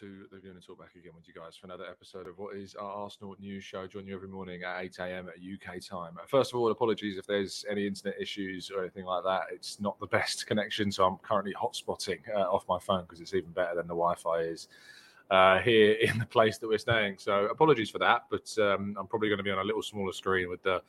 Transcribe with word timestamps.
to 0.00 0.24
the 0.32 0.38
Gooner 0.38 0.66
Talk 0.66 0.78
back 0.78 0.94
again 0.96 1.12
with 1.14 1.28
you 1.28 1.34
guys 1.34 1.56
for 1.56 1.66
another 1.66 1.84
episode 1.84 2.26
of 2.26 2.38
what 2.38 2.56
is 2.56 2.74
our 2.74 2.90
Arsenal 2.90 3.36
news 3.38 3.62
show. 3.62 3.86
Join 3.86 4.06
you 4.06 4.14
every 4.14 4.28
morning 4.28 4.62
at 4.62 4.80
8 4.80 4.98
a.m. 5.00 5.28
at 5.28 5.34
UK 5.34 5.78
time. 5.84 6.14
First 6.26 6.54
of 6.54 6.58
all, 6.58 6.70
apologies 6.70 7.18
if 7.18 7.26
there's 7.26 7.66
any 7.70 7.86
internet 7.86 8.14
issues 8.18 8.70
or 8.70 8.80
anything 8.80 9.04
like 9.04 9.24
that. 9.24 9.42
It's 9.52 9.78
not 9.78 10.00
the 10.00 10.06
best 10.18 10.46
connection, 10.46 10.90
so 10.90 11.04
I'm 11.04 11.18
currently 11.18 11.52
hotspotting 11.52 12.20
uh, 12.34 12.50
off 12.50 12.64
my 12.66 12.78
phone 12.78 13.02
because 13.02 13.20
it's 13.20 13.34
even 13.34 13.50
better 13.50 13.74
than 13.74 13.88
the 13.88 13.94
Wi-Fi 13.94 14.38
is 14.38 14.68
uh, 15.30 15.58
here 15.58 15.92
in 16.00 16.18
the 16.18 16.26
place 16.26 16.56
that 16.56 16.68
we're 16.68 16.78
staying. 16.78 17.16
So 17.18 17.44
apologies 17.46 17.90
for 17.90 17.98
that, 17.98 18.24
but 18.30 18.56
um, 18.58 18.96
I'm 18.98 19.06
probably 19.06 19.28
going 19.28 19.38
to 19.38 19.44
be 19.44 19.50
on 19.50 19.58
a 19.58 19.64
little 19.64 19.82
smaller 19.82 20.12
screen 20.14 20.48
with 20.48 20.62
the 20.62 20.80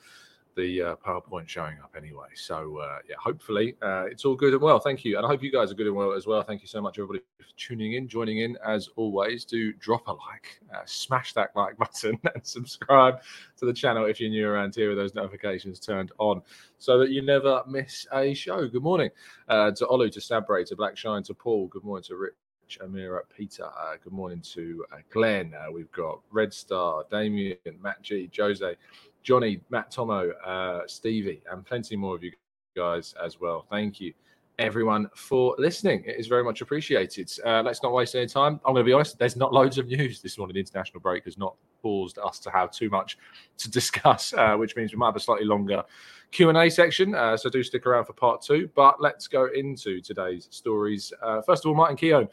the 0.55 0.81
uh, 0.81 0.95
PowerPoint 0.95 1.47
showing 1.47 1.77
up 1.79 1.95
anyway. 1.97 2.27
So 2.35 2.77
uh, 2.77 2.99
yeah, 3.07 3.15
hopefully 3.19 3.75
uh, 3.81 4.05
it's 4.05 4.25
all 4.25 4.35
good 4.35 4.53
and 4.53 4.61
well. 4.61 4.79
Thank 4.79 5.05
you, 5.05 5.17
and 5.17 5.25
I 5.25 5.29
hope 5.29 5.43
you 5.43 5.51
guys 5.51 5.71
are 5.71 5.75
good 5.75 5.87
and 5.87 5.95
well 5.95 6.13
as 6.13 6.27
well. 6.27 6.43
Thank 6.43 6.61
you 6.61 6.67
so 6.67 6.81
much, 6.81 6.97
everybody, 6.97 7.19
for 7.37 7.45
tuning 7.57 7.93
in, 7.93 8.07
joining 8.07 8.39
in. 8.39 8.57
As 8.65 8.89
always, 8.95 9.45
do 9.45 9.73
drop 9.73 10.07
a 10.07 10.11
like, 10.11 10.59
uh, 10.73 10.81
smash 10.85 11.33
that 11.33 11.51
like 11.55 11.77
button, 11.77 12.19
and 12.33 12.45
subscribe 12.45 13.21
to 13.57 13.65
the 13.65 13.73
channel 13.73 14.05
if 14.05 14.19
you're 14.19 14.29
new 14.29 14.47
around 14.47 14.75
here 14.75 14.89
with 14.89 14.97
those 14.97 15.15
notifications 15.15 15.79
turned 15.79 16.11
on, 16.17 16.41
so 16.77 16.97
that 16.99 17.09
you 17.09 17.21
never 17.21 17.63
miss 17.67 18.05
a 18.13 18.33
show. 18.33 18.67
Good 18.67 18.83
morning 18.83 19.09
uh, 19.47 19.71
to 19.71 19.85
Olu, 19.85 20.11
to 20.11 20.21
Sabre, 20.21 20.63
to 20.65 20.75
Black 20.75 20.97
Shine, 20.97 21.23
to 21.23 21.33
Paul. 21.33 21.67
Good 21.67 21.83
morning 21.83 22.03
to 22.05 22.15
Rich. 22.15 22.33
Amira, 22.79 23.19
Peter. 23.35 23.65
Uh, 23.65 23.95
good 24.01 24.13
morning 24.13 24.39
to 24.53 24.85
uh, 24.93 24.97
Glenn. 25.09 25.53
Uh, 25.53 25.71
we've 25.71 25.91
got 25.91 26.21
Red 26.31 26.53
Star, 26.53 27.03
Damien, 27.11 27.57
Matt 27.81 28.01
G, 28.01 28.29
Jose, 28.37 28.75
Johnny, 29.23 29.61
Matt 29.69 29.91
Tomo, 29.91 30.31
uh, 30.31 30.81
Stevie, 30.87 31.41
and 31.51 31.65
plenty 31.65 31.95
more 31.95 32.15
of 32.15 32.23
you 32.23 32.31
guys 32.75 33.13
as 33.23 33.39
well. 33.39 33.65
Thank 33.69 33.99
you, 33.99 34.13
everyone, 34.59 35.09
for 35.15 35.55
listening. 35.57 36.03
It 36.05 36.17
is 36.17 36.27
very 36.27 36.43
much 36.43 36.61
appreciated. 36.61 37.31
Uh, 37.45 37.61
let's 37.63 37.83
not 37.83 37.93
waste 37.93 38.15
any 38.15 38.27
time. 38.27 38.59
I'm 38.65 38.73
going 38.73 38.85
to 38.85 38.89
be 38.89 38.93
honest, 38.93 39.19
there's 39.19 39.35
not 39.35 39.53
loads 39.53 39.77
of 39.77 39.87
news 39.87 40.21
this 40.21 40.37
morning. 40.37 40.53
The 40.55 40.59
international 40.59 40.99
break 40.99 41.25
has 41.25 41.37
not 41.37 41.55
caused 41.81 42.17
us 42.19 42.39
to 42.39 42.51
have 42.51 42.71
too 42.71 42.89
much 42.89 43.17
to 43.57 43.69
discuss, 43.69 44.33
uh, 44.33 44.55
which 44.55 44.75
means 44.75 44.91
we 44.91 44.97
might 44.97 45.07
have 45.07 45.15
a 45.15 45.19
slightly 45.19 45.45
longer 45.45 45.83
Q&A 46.31 46.69
section. 46.69 47.13
Uh, 47.15 47.35
so 47.35 47.49
do 47.49 47.63
stick 47.63 47.85
around 47.85 48.05
for 48.05 48.13
part 48.13 48.41
two. 48.41 48.69
But 48.75 49.01
let's 49.01 49.27
go 49.27 49.47
into 49.53 50.01
today's 50.01 50.47
stories. 50.51 51.11
Uh, 51.21 51.41
first 51.41 51.65
of 51.65 51.69
all, 51.69 51.75
Martin 51.75 51.97
Keown 51.97 52.27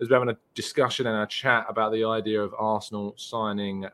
has 0.00 0.08
been 0.08 0.16
having 0.16 0.34
a 0.34 0.38
discussion 0.54 1.06
and 1.06 1.22
a 1.22 1.26
chat 1.26 1.66
about 1.68 1.92
the 1.92 2.04
idea 2.04 2.40
of 2.40 2.54
Arsenal 2.58 3.14
signing 3.16 3.86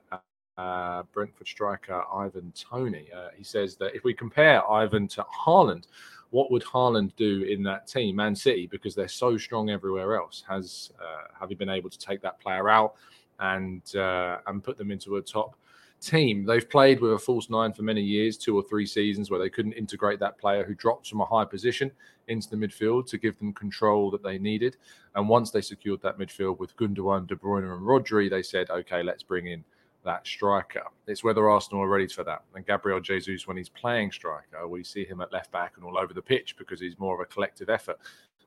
uh, 0.61 1.03
Brentford 1.13 1.49
striker 1.49 2.03
Ivan 2.13 2.53
Toney. 2.55 3.09
Uh, 3.17 3.29
he 3.37 3.45
says 3.45 3.77
that 3.77 3.95
if 3.95 4.05
we 4.05 4.13
compare 4.13 4.69
Ivan 4.71 5.09
to 5.09 5.25
Haaland, 5.25 5.85
what 6.31 6.51
would 6.51 6.63
Haaland 6.63 7.11
do 7.17 7.43
in 7.43 7.63
that 7.65 7.87
team, 7.87 8.17
Man 8.17 8.35
City, 8.37 8.67
because 8.67 8.95
they're 8.95 9.09
so 9.09 9.39
strong 9.39 9.71
everywhere 9.71 10.17
else? 10.17 10.45
Has 10.49 10.93
uh, 11.01 11.29
have 11.39 11.51
you 11.51 11.57
been 11.57 11.71
able 11.71 11.91
to 11.91 11.99
take 11.99 12.21
that 12.23 12.39
player 12.41 12.69
out 12.69 12.95
and 13.39 13.83
uh, 13.97 14.39
and 14.47 14.63
put 14.63 14.77
them 14.77 14.91
into 14.91 15.17
a 15.17 15.23
top 15.23 15.57
team? 16.01 16.45
They've 16.45 16.69
played 16.69 17.01
with 17.01 17.13
a 17.13 17.19
false 17.19 17.49
nine 17.49 17.73
for 17.73 17.83
many 17.83 18.03
years, 18.03 18.37
two 18.37 18.57
or 18.57 18.63
three 18.63 18.87
seasons, 18.87 19.31
where 19.31 19.41
they 19.41 19.51
couldn't 19.51 19.73
integrate 19.73 20.21
that 20.21 20.39
player 20.39 20.63
who 20.65 20.75
drops 20.75 21.09
from 21.09 21.21
a 21.23 21.27
high 21.27 21.47
position 21.47 21.91
into 22.29 22.49
the 22.51 22.57
midfield 22.57 23.07
to 23.07 23.19
give 23.19 23.37
them 23.39 23.53
control 23.55 24.11
that 24.11 24.23
they 24.23 24.39
needed. 24.39 24.77
And 25.15 25.29
once 25.29 25.51
they 25.51 25.63
secured 25.63 26.03
that 26.03 26.19
midfield 26.19 26.59
with 26.59 26.77
Gundogan, 26.77 27.27
De 27.27 27.35
Bruyne, 27.35 27.73
and 27.73 27.83
Rodri, 27.83 28.29
they 28.31 28.43
said, 28.43 28.71
okay, 28.71 29.03
let's 29.03 29.25
bring 29.25 29.47
in 29.49 29.65
that 30.05 30.27
striker. 30.27 30.85
It's 31.07 31.23
whether 31.23 31.49
Arsenal 31.49 31.83
are 31.83 31.89
ready 31.89 32.07
for 32.07 32.25
that. 32.25 32.43
And 32.55 32.67
Gabriel 32.67 33.01
Jesus, 33.01 33.47
when 33.47 33.57
he's 33.57 33.69
playing 33.69 34.13
striker, 34.13 34.67
we 34.67 34.83
see 34.83 35.05
him 35.05 35.21
at 35.21 35.33
left 35.33 35.53
back 35.53 35.75
and 35.77 35.85
all 35.85 35.99
over 35.99 36.15
the 36.15 36.23
pitch 36.23 36.57
because 36.57 36.81
he's 36.81 36.99
more 36.99 37.15
of 37.15 37.21
a 37.21 37.27
collective 37.27 37.69
effort. 37.69 37.99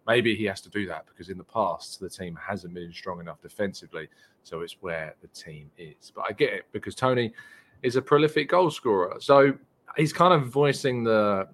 Maybe 0.07 0.35
he 0.35 0.45
has 0.45 0.61
to 0.61 0.69
do 0.69 0.85
that 0.87 1.05
because 1.05 1.29
in 1.29 1.37
the 1.37 1.43
past 1.43 1.99
the 1.99 2.09
team 2.09 2.37
hasn't 2.41 2.73
been 2.73 2.91
strong 2.91 3.19
enough 3.21 3.41
defensively, 3.41 4.09
so 4.43 4.61
it's 4.61 4.77
where 4.81 5.15
the 5.21 5.27
team 5.27 5.71
is. 5.77 6.11
But 6.13 6.25
I 6.29 6.33
get 6.33 6.51
it 6.51 6.65
because 6.73 6.93
Toney 6.93 7.33
is 7.83 7.95
a 7.95 8.01
prolific 8.01 8.49
goal 8.49 8.69
scorer, 8.69 9.15
so 9.19 9.53
he's 9.95 10.11
kind 10.11 10.33
of 10.33 10.49
voicing 10.49 11.03
the 11.03 11.47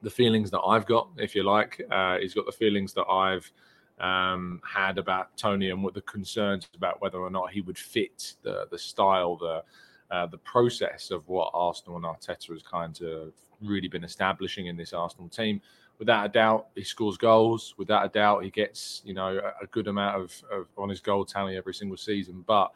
the 0.00 0.10
feelings 0.10 0.50
that 0.52 0.60
I've 0.60 0.86
got, 0.86 1.08
if 1.16 1.34
you 1.34 1.42
like. 1.42 1.84
Uh, 1.90 2.18
he's 2.18 2.32
got 2.32 2.46
the 2.46 2.52
feelings 2.52 2.92
that 2.94 3.06
I've 3.06 3.50
um, 4.00 4.60
had 4.64 4.98
about 4.98 5.36
Toney 5.36 5.70
and 5.70 5.82
what 5.82 5.94
the 5.94 6.02
concerns 6.02 6.68
about 6.74 7.00
whether 7.00 7.18
or 7.18 7.30
not 7.30 7.50
he 7.50 7.60
would 7.60 7.78
fit 7.78 8.34
the 8.42 8.66
the 8.70 8.78
style, 8.78 9.36
the 9.36 9.62
uh, 10.10 10.26
the 10.26 10.38
process 10.38 11.10
of 11.10 11.26
what 11.28 11.50
Arsenal 11.52 11.96
and 11.96 12.04
Arteta 12.04 12.52
has 12.52 12.62
kind 12.62 13.00
of 13.02 13.32
really 13.60 13.88
been 13.88 14.04
establishing 14.04 14.66
in 14.66 14.76
this 14.76 14.92
Arsenal 14.92 15.28
team. 15.28 15.60
Without 15.98 16.24
a 16.24 16.28
doubt, 16.28 16.68
he 16.74 16.84
scores 16.84 17.16
goals. 17.16 17.74
Without 17.76 18.06
a 18.06 18.08
doubt, 18.08 18.44
he 18.44 18.50
gets 18.50 19.02
you 19.04 19.14
know 19.14 19.40
a, 19.60 19.66
good 19.66 19.88
amount 19.88 20.22
of, 20.22 20.42
of 20.50 20.66
on 20.76 20.88
his 20.88 21.00
goal 21.00 21.24
tally 21.24 21.56
every 21.56 21.74
single 21.74 21.96
season. 21.96 22.44
But 22.46 22.72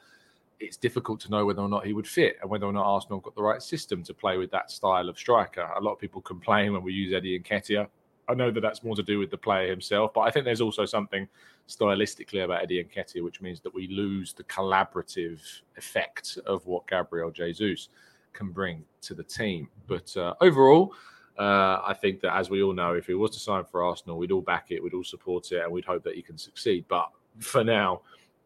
it's 0.59 0.77
difficult 0.77 1.21
to 1.21 1.31
know 1.31 1.45
whether 1.45 1.63
or 1.63 1.69
not 1.69 1.87
he 1.87 1.93
would 1.93 2.07
fit 2.07 2.37
and 2.41 2.51
whether 2.51 2.67
or 2.67 2.73
not 2.73 2.85
Arsenal 2.85 3.21
got 3.21 3.35
the 3.35 3.43
right 3.43 3.63
system 3.63 4.03
to 4.05 4.15
play 4.15 4.39
with 4.39 4.51
that 4.51 4.71
style 4.71 5.09
of 5.09 5.19
striker. 5.19 5.69
A 5.77 5.81
lot 5.81 5.93
of 5.93 5.99
people 5.99 6.21
complain 6.21 6.73
when 6.73 6.83
we 6.83 6.93
use 6.93 7.13
Eddie 7.13 7.39
Nketiah. 7.39 7.89
I 8.29 8.35
know 8.35 8.51
that 8.51 8.61
that's 8.61 8.85
more 8.85 8.95
to 8.97 9.03
do 9.03 9.19
with 9.19 9.31
the 9.31 9.39
player 9.39 9.69
himself, 9.69 10.13
but 10.15 10.21
I 10.21 10.31
think 10.31 10.45
there's 10.45 10.61
also 10.61 10.85
something 10.85 11.29
stylistically 11.69 12.45
about 12.45 12.63
Eddie 12.63 12.85
Nketiah, 12.85 13.23
which 13.23 13.41
means 13.41 13.61
that 13.61 13.75
we 13.75 13.89
lose 13.89 14.33
the 14.33 14.45
collaborative 14.45 15.41
effect 15.77 16.39
of 16.47 16.67
what 16.67 16.87
Gabriel 16.87 17.31
Jesus 17.31 17.89
can 18.33 18.51
bring 18.51 18.85
to 19.03 19.15
the 19.15 19.23
team. 19.23 19.69
But 19.87 20.17
uh, 20.17 20.35
overall, 20.41 20.95
uh, 21.39 21.81
I 21.85 21.95
think 22.01 22.21
that 22.21 22.37
as 22.37 22.51
we 22.51 22.63
all 22.63 22.73
know, 22.73 22.95
if 22.95 23.07
he 23.07 23.15
was 23.15 23.31
to 23.33 23.41
sign 23.41 23.65
for 23.65 23.83
Arsenal, 23.83 24.19
we'd 24.19 24.33
all 24.33 24.41
back 24.41 24.67
it, 24.71 24.83
we'd 24.83 24.95
all 24.95 25.05
support 25.05 25.51
it, 25.53 25.63
and 25.63 25.73
we'd 25.73 25.85
hope 25.85 26.05
that 26.05 26.15
he 26.15 26.23
can 26.23 26.39
succeed. 26.39 26.85
But 26.89 27.11
for 27.39 27.65
now, 27.65 28.03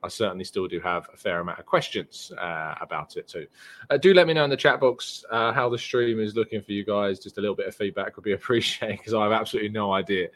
I 0.06 0.08
certainly 0.08 0.44
still 0.44 0.68
do 0.68 0.80
have 0.80 1.08
a 1.12 1.16
fair 1.16 1.40
amount 1.40 1.58
of 1.58 1.66
questions 1.66 2.32
uh, 2.40 2.76
about 2.80 3.16
it 3.16 3.26
too. 3.28 3.46
Uh, 3.90 3.96
do 3.96 4.14
let 4.14 4.26
me 4.26 4.34
know 4.34 4.44
in 4.44 4.50
the 4.50 4.56
chat 4.56 4.80
box 4.80 5.24
uh, 5.30 5.52
how 5.52 5.68
the 5.68 5.76
stream 5.76 6.20
is 6.20 6.36
looking 6.36 6.62
for 6.62 6.72
you 6.72 6.84
guys. 6.84 7.18
Just 7.18 7.38
a 7.38 7.40
little 7.40 7.56
bit 7.56 7.66
of 7.66 7.74
feedback 7.74 8.16
would 8.16 8.24
be 8.24 8.32
appreciated 8.40 8.98
because 8.98 9.14
I 9.14 9.24
have 9.24 9.32
absolutely 9.32 9.70
no 9.70 9.92
idea 9.92 10.28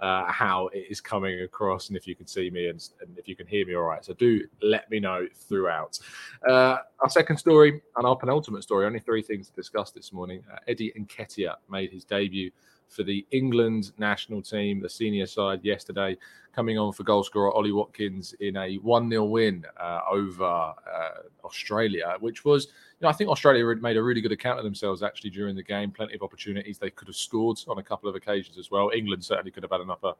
uh, 0.00 0.30
how 0.30 0.68
it 0.68 0.86
is 0.88 1.00
coming 1.00 1.42
across 1.42 1.88
and 1.88 1.96
if 1.96 2.06
you 2.06 2.14
can 2.14 2.26
see 2.26 2.50
me 2.50 2.68
and, 2.68 2.88
and, 3.00 3.18
if 3.18 3.26
you 3.26 3.34
can 3.34 3.46
hear 3.46 3.66
me 3.66 3.74
all 3.74 3.82
right. 3.82 4.04
So 4.04 4.14
do 4.14 4.46
let 4.62 4.90
me 4.90 5.00
know 5.00 5.26
throughout. 5.34 5.98
Uh, 6.48 6.78
our 7.00 7.10
second 7.10 7.36
story 7.36 7.82
and 7.96 8.06
our 8.06 8.16
penultimate 8.16 8.62
story, 8.62 8.86
only 8.86 9.00
three 9.00 9.22
things 9.22 9.48
to 9.48 9.52
discuss 9.54 9.90
this 9.90 10.12
morning. 10.12 10.42
Uh, 10.50 10.56
Eddie 10.68 10.92
Nketiah 10.98 11.56
made 11.68 11.90
his 11.90 12.04
debut 12.04 12.50
for 12.88 13.02
the 13.02 13.26
England 13.30 13.92
national 13.98 14.42
team, 14.42 14.80
the 14.80 14.88
senior 14.88 15.26
side 15.26 15.60
yesterday, 15.62 16.16
coming 16.54 16.76
on 16.78 16.92
for 16.92 17.04
goalscorer 17.04 17.54
Ollie 17.54 17.70
Watkins 17.70 18.34
in 18.40 18.56
a 18.56 18.76
1 18.76 19.10
0 19.10 19.24
win 19.26 19.64
uh, 19.78 20.00
over 20.10 20.44
uh, 20.44 20.74
Australia, 21.44 22.16
which 22.18 22.44
was, 22.44 22.66
you 22.66 22.72
know, 23.02 23.08
I 23.08 23.12
think 23.12 23.30
Australia 23.30 23.64
made 23.76 23.96
a 23.96 24.02
really 24.02 24.20
good 24.20 24.32
account 24.32 24.58
of 24.58 24.64
themselves 24.64 25.02
actually 25.02 25.30
during 25.30 25.54
the 25.54 25.62
game. 25.62 25.92
Plenty 25.92 26.14
of 26.14 26.22
opportunities. 26.22 26.78
They 26.78 26.90
could 26.90 27.06
have 27.06 27.16
scored 27.16 27.60
on 27.68 27.78
a 27.78 27.82
couple 27.82 28.08
of 28.08 28.16
occasions 28.16 28.58
as 28.58 28.70
well. 28.70 28.90
England 28.94 29.24
certainly 29.24 29.52
could 29.52 29.62
have 29.62 29.70
had 29.70 29.82
enough, 29.82 30.02
a, 30.02 30.14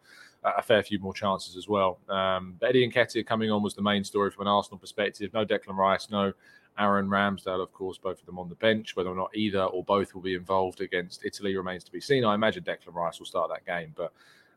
a 0.44 0.62
fair 0.62 0.82
few 0.82 1.00
more 1.00 1.12
chances 1.12 1.56
as 1.56 1.66
well. 1.66 1.98
Um, 2.08 2.54
but 2.60 2.68
Eddie 2.68 2.88
Nketiah 2.88 3.26
coming 3.26 3.50
on 3.50 3.62
was 3.62 3.74
the 3.74 3.82
main 3.82 4.04
story 4.04 4.30
from 4.30 4.42
an 4.42 4.48
Arsenal 4.48 4.78
perspective. 4.78 5.32
No 5.34 5.44
Declan 5.44 5.76
Rice, 5.76 6.08
no 6.08 6.32
Aaron 6.78 7.08
Ramsdale, 7.08 7.62
of 7.62 7.72
course, 7.72 7.98
both 7.98 8.20
of 8.20 8.26
them 8.26 8.38
on 8.38 8.48
the 8.48 8.54
bench. 8.54 8.96
Whether 8.96 9.10
or 9.10 9.16
not 9.16 9.30
either 9.34 9.62
or 9.62 9.84
both 9.84 10.14
will 10.14 10.22
be 10.22 10.34
involved 10.34 10.80
against 10.80 11.24
Italy 11.24 11.56
remains 11.56 11.84
to 11.84 11.92
be 11.92 12.00
seen. 12.00 12.24
I 12.24 12.34
imagine 12.34 12.64
Declan 12.64 12.94
Rice 12.94 13.18
will 13.18 13.26
start 13.26 13.50
that 13.50 13.66
game, 13.66 13.92
but 13.96 14.12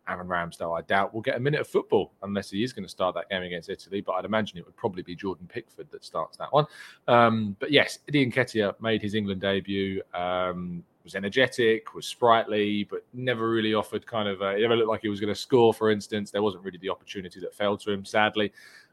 Aaron 0.07 0.27
Ramsdale, 0.27 0.77
I 0.77 0.81
doubt, 0.81 1.13
will 1.13 1.21
get 1.21 1.35
a 1.35 1.39
minute 1.39 1.61
of 1.61 1.67
football 1.67 2.11
unless 2.23 2.49
he 2.49 2.63
is 2.63 2.73
going 2.73 2.85
to 2.85 2.89
start 2.89 3.15
that 3.15 3.29
game 3.29 3.43
against 3.43 3.69
Italy. 3.69 4.01
But 4.01 4.13
I'd 4.13 4.25
imagine 4.25 4.57
it 4.57 4.65
would 4.65 4.75
probably 4.75 5.03
be 5.03 5.15
Jordan 5.15 5.47
Pickford 5.47 5.89
that 5.91 6.03
starts 6.03 6.37
that 6.37 6.51
one. 6.51 6.65
Um, 7.07 7.55
but 7.59 7.71
yes, 7.71 7.99
Eddie 8.07 8.29
Nketiah 8.29 8.79
made 8.81 9.01
his 9.01 9.15
England 9.15 9.41
debut. 9.41 10.01
Um, 10.13 10.83
was 11.03 11.15
energetic, 11.15 11.95
was 11.95 12.05
sprightly, 12.05 12.83
but 12.83 13.03
never 13.13 13.49
really 13.49 13.73
offered 13.73 14.05
kind 14.05 14.27
of. 14.27 14.41
A, 14.41 14.59
never 14.59 14.75
looked 14.75 14.89
like 14.89 15.01
he 15.01 15.09
was 15.09 15.19
going 15.19 15.33
to 15.33 15.39
score. 15.39 15.73
For 15.73 15.89
instance, 15.89 16.31
there 16.31 16.43
wasn't 16.43 16.63
really 16.63 16.77
the 16.77 16.89
opportunity 16.89 17.39
that 17.39 17.55
fell 17.55 17.77
to 17.77 17.91
him, 17.91 18.05
sadly. 18.05 18.51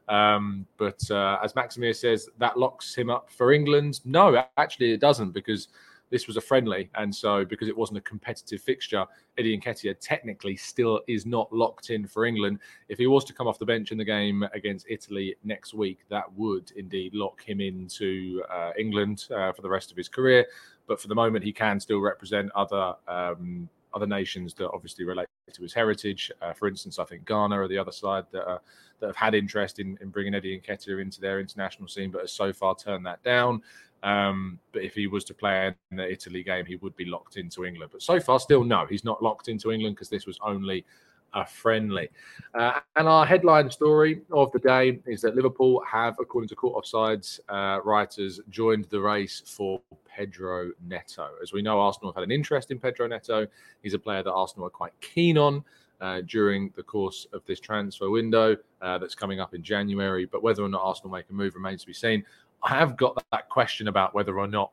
Um, 0.09 0.65
but 0.77 0.99
uh, 1.11 1.37
as 1.43 1.53
Maximir 1.53 1.95
says, 1.95 2.27
that 2.39 2.57
locks 2.57 2.95
him 2.95 3.09
up 3.09 3.29
for 3.29 3.53
England. 3.53 4.01
No, 4.05 4.43
actually, 4.57 4.91
it 4.91 4.99
doesn't 4.99 5.31
because 5.31 5.67
this 6.09 6.25
was 6.25 6.37
a 6.37 6.41
friendly, 6.41 6.89
and 6.95 7.13
so 7.13 7.45
because 7.45 7.67
it 7.67 7.77
wasn't 7.77 7.99
a 7.99 8.01
competitive 8.01 8.61
fixture, 8.61 9.05
Eddie 9.37 9.55
Nketiah 9.59 9.95
technically 9.99 10.55
still 10.55 11.01
is 11.07 11.27
not 11.27 11.53
locked 11.53 11.91
in 11.91 12.07
for 12.07 12.25
England. 12.25 12.59
If 12.89 12.97
he 12.97 13.05
was 13.05 13.23
to 13.25 13.33
come 13.33 13.47
off 13.47 13.59
the 13.59 13.65
bench 13.65 13.91
in 13.91 13.97
the 13.99 14.05
game 14.05 14.43
against 14.53 14.87
Italy 14.89 15.35
next 15.43 15.75
week, 15.75 15.99
that 16.09 16.31
would 16.33 16.71
indeed 16.75 17.13
lock 17.13 17.43
him 17.43 17.61
into 17.61 18.43
uh, 18.51 18.71
England 18.77 19.25
uh, 19.29 19.51
for 19.51 19.61
the 19.61 19.69
rest 19.69 19.91
of 19.91 19.97
his 19.97 20.09
career. 20.09 20.47
But 20.87 20.99
for 20.99 21.07
the 21.07 21.15
moment, 21.15 21.45
he 21.45 21.53
can 21.53 21.79
still 21.79 21.99
represent 21.99 22.51
other 22.55 22.95
um, 23.07 23.69
other 23.93 24.07
nations 24.07 24.53
that 24.55 24.69
obviously 24.71 25.05
relate 25.05 25.27
to 25.53 25.61
his 25.61 25.73
heritage. 25.73 26.31
Uh, 26.41 26.53
for 26.53 26.67
instance, 26.67 26.99
I 26.99 27.05
think 27.05 27.25
Ghana 27.25 27.59
are 27.59 27.67
the 27.67 27.77
other 27.77 27.91
side 27.91 28.25
that, 28.31 28.47
uh, 28.47 28.59
that 28.99 29.07
have 29.07 29.15
had 29.15 29.33
interest 29.35 29.79
in, 29.79 29.97
in 30.01 30.09
bringing 30.09 30.35
Eddie 30.35 30.59
Nketiah 30.59 31.01
into 31.01 31.21
their 31.21 31.39
international 31.39 31.87
scene, 31.87 32.11
but 32.11 32.21
has 32.21 32.31
so 32.31 32.53
far 32.53 32.75
turned 32.75 33.05
that 33.05 33.21
down. 33.23 33.61
Um, 34.01 34.59
but 34.71 34.83
if 34.83 34.95
he 34.95 35.07
was 35.07 35.23
to 35.25 35.33
play 35.33 35.73
in 35.91 35.97
the 35.97 36.09
Italy 36.09 36.43
game, 36.43 36.65
he 36.65 36.77
would 36.77 36.95
be 36.95 37.05
locked 37.05 37.37
into 37.37 37.65
England. 37.65 37.91
But 37.91 38.01
so 38.01 38.19
far, 38.19 38.39
still 38.39 38.63
no, 38.63 38.85
he's 38.85 39.03
not 39.03 39.21
locked 39.21 39.49
into 39.49 39.71
England 39.71 39.95
because 39.95 40.09
this 40.09 40.25
was 40.25 40.39
only 40.41 40.85
a 41.33 41.45
friendly. 41.45 42.09
Uh, 42.53 42.79
and 42.95 43.07
our 43.07 43.25
headline 43.25 43.69
story 43.69 44.21
of 44.31 44.51
the 44.51 44.59
day 44.59 44.99
is 45.05 45.21
that 45.21 45.35
Liverpool 45.35 45.81
have, 45.89 46.15
according 46.19 46.49
to 46.49 46.55
Caught 46.55 46.83
Offside's 46.83 47.39
uh, 47.49 47.79
writers, 47.83 48.39
joined 48.49 48.85
the 48.85 48.99
race 48.99 49.43
for 49.45 49.81
Pedro 50.07 50.71
Neto. 50.85 51.29
As 51.41 51.53
we 51.53 51.61
know, 51.61 51.79
Arsenal 51.79 52.11
have 52.11 52.15
had 52.15 52.23
an 52.23 52.31
interest 52.31 52.71
in 52.71 52.79
Pedro 52.79 53.07
Neto. 53.07 53.47
He's 53.81 53.93
a 53.93 53.99
player 53.99 54.23
that 54.23 54.31
Arsenal 54.31 54.67
are 54.67 54.71
quite 54.71 54.93
keen 55.01 55.37
on. 55.37 55.63
Uh, 56.01 56.21
during 56.27 56.71
the 56.77 56.83
course 56.83 57.27
of 57.33 57.43
this 57.43 57.59
transfer 57.59 58.09
window 58.09 58.55
uh, 58.81 58.97
that's 58.97 59.13
coming 59.13 59.41
up 59.41 59.53
in 59.53 59.61
January. 59.61 60.23
But 60.23 60.41
whether 60.41 60.63
or 60.63 60.69
not 60.69 60.79
Arsenal 60.81 61.11
make 61.11 61.29
a 61.29 61.33
move 61.33 61.55
remains 61.55 61.81
to 61.81 61.87
be 61.87 61.93
seen. 61.93 62.23
I 62.63 62.69
have 62.69 62.95
got 62.95 63.21
that 63.33 63.49
question 63.49 63.89
about 63.89 64.15
whether 64.15 64.39
or 64.39 64.47
not 64.47 64.71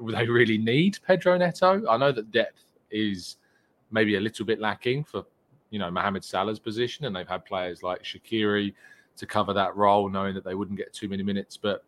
they 0.00 0.26
really 0.26 0.56
need 0.56 0.98
Pedro 1.06 1.36
Neto. 1.36 1.86
I 1.86 1.98
know 1.98 2.10
that 2.10 2.30
depth 2.30 2.64
is 2.90 3.36
maybe 3.90 4.16
a 4.16 4.20
little 4.20 4.46
bit 4.46 4.60
lacking 4.60 5.04
for 5.04 5.24
you 5.76 5.80
know 5.80 5.90
Mohamed 5.90 6.24
Salah's 6.24 6.58
position, 6.58 7.04
and 7.04 7.14
they've 7.14 7.28
had 7.28 7.44
players 7.44 7.82
like 7.82 8.02
Shaqiri 8.02 8.72
to 9.18 9.26
cover 9.26 9.52
that 9.52 9.76
role, 9.76 10.08
knowing 10.08 10.34
that 10.34 10.42
they 10.42 10.54
wouldn't 10.54 10.78
get 10.78 10.94
too 10.94 11.06
many 11.06 11.22
minutes. 11.22 11.58
But 11.58 11.84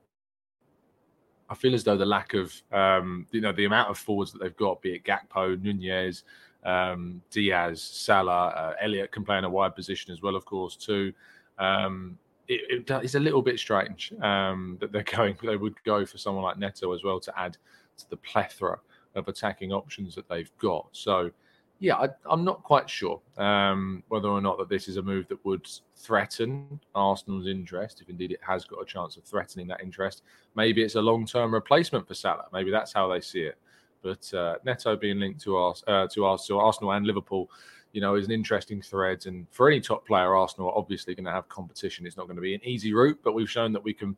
I 1.48 1.54
feel 1.54 1.74
as 1.74 1.84
though 1.84 1.96
the 1.96 2.04
lack 2.04 2.34
of 2.34 2.52
um, 2.70 3.26
you 3.30 3.40
know 3.40 3.50
the 3.52 3.64
amount 3.64 3.88
of 3.88 3.96
forwards 3.96 4.30
that 4.32 4.42
they've 4.42 4.56
got, 4.58 4.82
be 4.82 4.96
it 4.96 5.04
Gakpo, 5.04 5.58
Nunez, 5.62 6.24
um, 6.64 7.22
Diaz, 7.30 7.82
Salah, 7.82 8.48
uh, 8.48 8.74
Elliott 8.82 9.10
can 9.10 9.24
play 9.24 9.38
in 9.38 9.44
a 9.44 9.48
wide 9.48 9.74
position 9.74 10.12
as 10.12 10.20
well, 10.20 10.36
of 10.36 10.44
course, 10.44 10.76
too. 10.76 11.14
Um, 11.58 12.18
it, 12.46 12.88
it, 12.90 12.90
it's 13.02 13.14
a 13.14 13.20
little 13.20 13.40
bit 13.40 13.58
strange 13.58 14.12
um, 14.20 14.76
that 14.82 14.92
they're 14.92 15.02
going. 15.16 15.34
They 15.42 15.56
would 15.56 15.82
go 15.82 16.04
for 16.04 16.18
someone 16.18 16.44
like 16.44 16.58
Neto 16.58 16.92
as 16.92 17.02
well 17.04 17.20
to 17.20 17.40
add 17.40 17.56
to 17.96 18.10
the 18.10 18.18
plethora 18.18 18.80
of 19.14 19.28
attacking 19.28 19.72
options 19.72 20.14
that 20.14 20.28
they've 20.28 20.50
got. 20.58 20.88
So 20.92 21.30
yeah, 21.80 21.94
I, 21.96 22.08
am 22.32 22.44
not 22.44 22.62
quite 22.64 22.90
sure 22.90 23.20
um, 23.36 24.02
whether 24.08 24.28
or 24.28 24.40
not 24.40 24.58
that 24.58 24.68
this 24.68 24.88
is 24.88 24.96
a 24.96 25.02
move 25.02 25.28
that 25.28 25.44
would 25.44 25.66
threaten 25.96 26.80
Arsenal's 26.94 27.46
interest, 27.46 28.00
if 28.00 28.08
indeed 28.08 28.32
it 28.32 28.40
has 28.46 28.64
got 28.64 28.82
a 28.82 28.84
chance 28.84 29.16
of 29.16 29.24
threatening 29.24 29.68
that 29.68 29.80
interest. 29.80 30.22
Maybe 30.56 30.82
it's 30.82 30.96
a 30.96 31.02
long-term 31.02 31.54
replacement 31.54 32.08
for 32.08 32.14
Salah. 32.14 32.46
Maybe 32.52 32.72
that's 32.72 32.92
how 32.92 33.06
they 33.08 33.20
see 33.20 33.42
it. 33.42 33.58
But 34.02 34.32
uh, 34.34 34.56
Neto 34.64 34.96
being 34.96 35.20
linked 35.20 35.40
to 35.42 35.56
us, 35.56 35.84
uh, 35.86 36.08
to 36.14 36.26
us, 36.26 36.50
Arsenal 36.50 36.92
and 36.92 37.06
Liverpool, 37.06 37.48
you 37.92 38.00
know, 38.00 38.16
is 38.16 38.26
an 38.26 38.32
interesting 38.32 38.82
thread. 38.82 39.26
And 39.26 39.46
for 39.50 39.68
any 39.68 39.80
top 39.80 40.04
player, 40.04 40.36
Arsenal 40.36 40.70
are 40.70 40.78
obviously 40.78 41.14
going 41.14 41.26
to 41.26 41.32
have 41.32 41.48
competition. 41.48 42.06
It's 42.06 42.16
not 42.16 42.26
going 42.26 42.36
to 42.36 42.42
be 42.42 42.54
an 42.54 42.60
easy 42.64 42.92
route, 42.92 43.20
but 43.22 43.34
we've 43.34 43.50
shown 43.50 43.72
that 43.72 43.82
we 43.82 43.94
can 43.94 44.16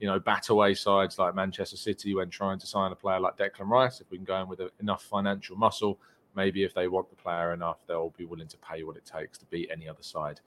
you 0.00 0.08
know, 0.08 0.18
bat 0.18 0.48
away 0.48 0.74
sides 0.74 1.18
like 1.18 1.34
Manchester 1.34 1.76
City 1.76 2.14
when 2.14 2.28
trying 2.28 2.58
to 2.58 2.66
sign 2.66 2.90
a 2.90 2.96
player 2.96 3.20
like 3.20 3.36
Declan 3.36 3.68
Rice. 3.68 4.00
If 4.00 4.10
we 4.10 4.16
can 4.16 4.24
go 4.24 4.40
in 4.40 4.48
with 4.48 4.58
a, 4.58 4.70
enough 4.80 5.04
financial 5.04 5.56
muscle, 5.56 5.98
maybe 6.34 6.64
if 6.64 6.74
they 6.74 6.88
want 6.88 7.10
the 7.10 7.16
player 7.16 7.52
enough, 7.52 7.78
they'll 7.86 8.14
be 8.16 8.24
willing 8.24 8.48
to 8.48 8.56
pay 8.58 8.82
what 8.82 8.96
it 8.96 9.04
takes 9.04 9.38
to 9.38 9.46
beat 9.46 9.70
any 9.72 9.88
other 9.88 10.02
side 10.02 10.40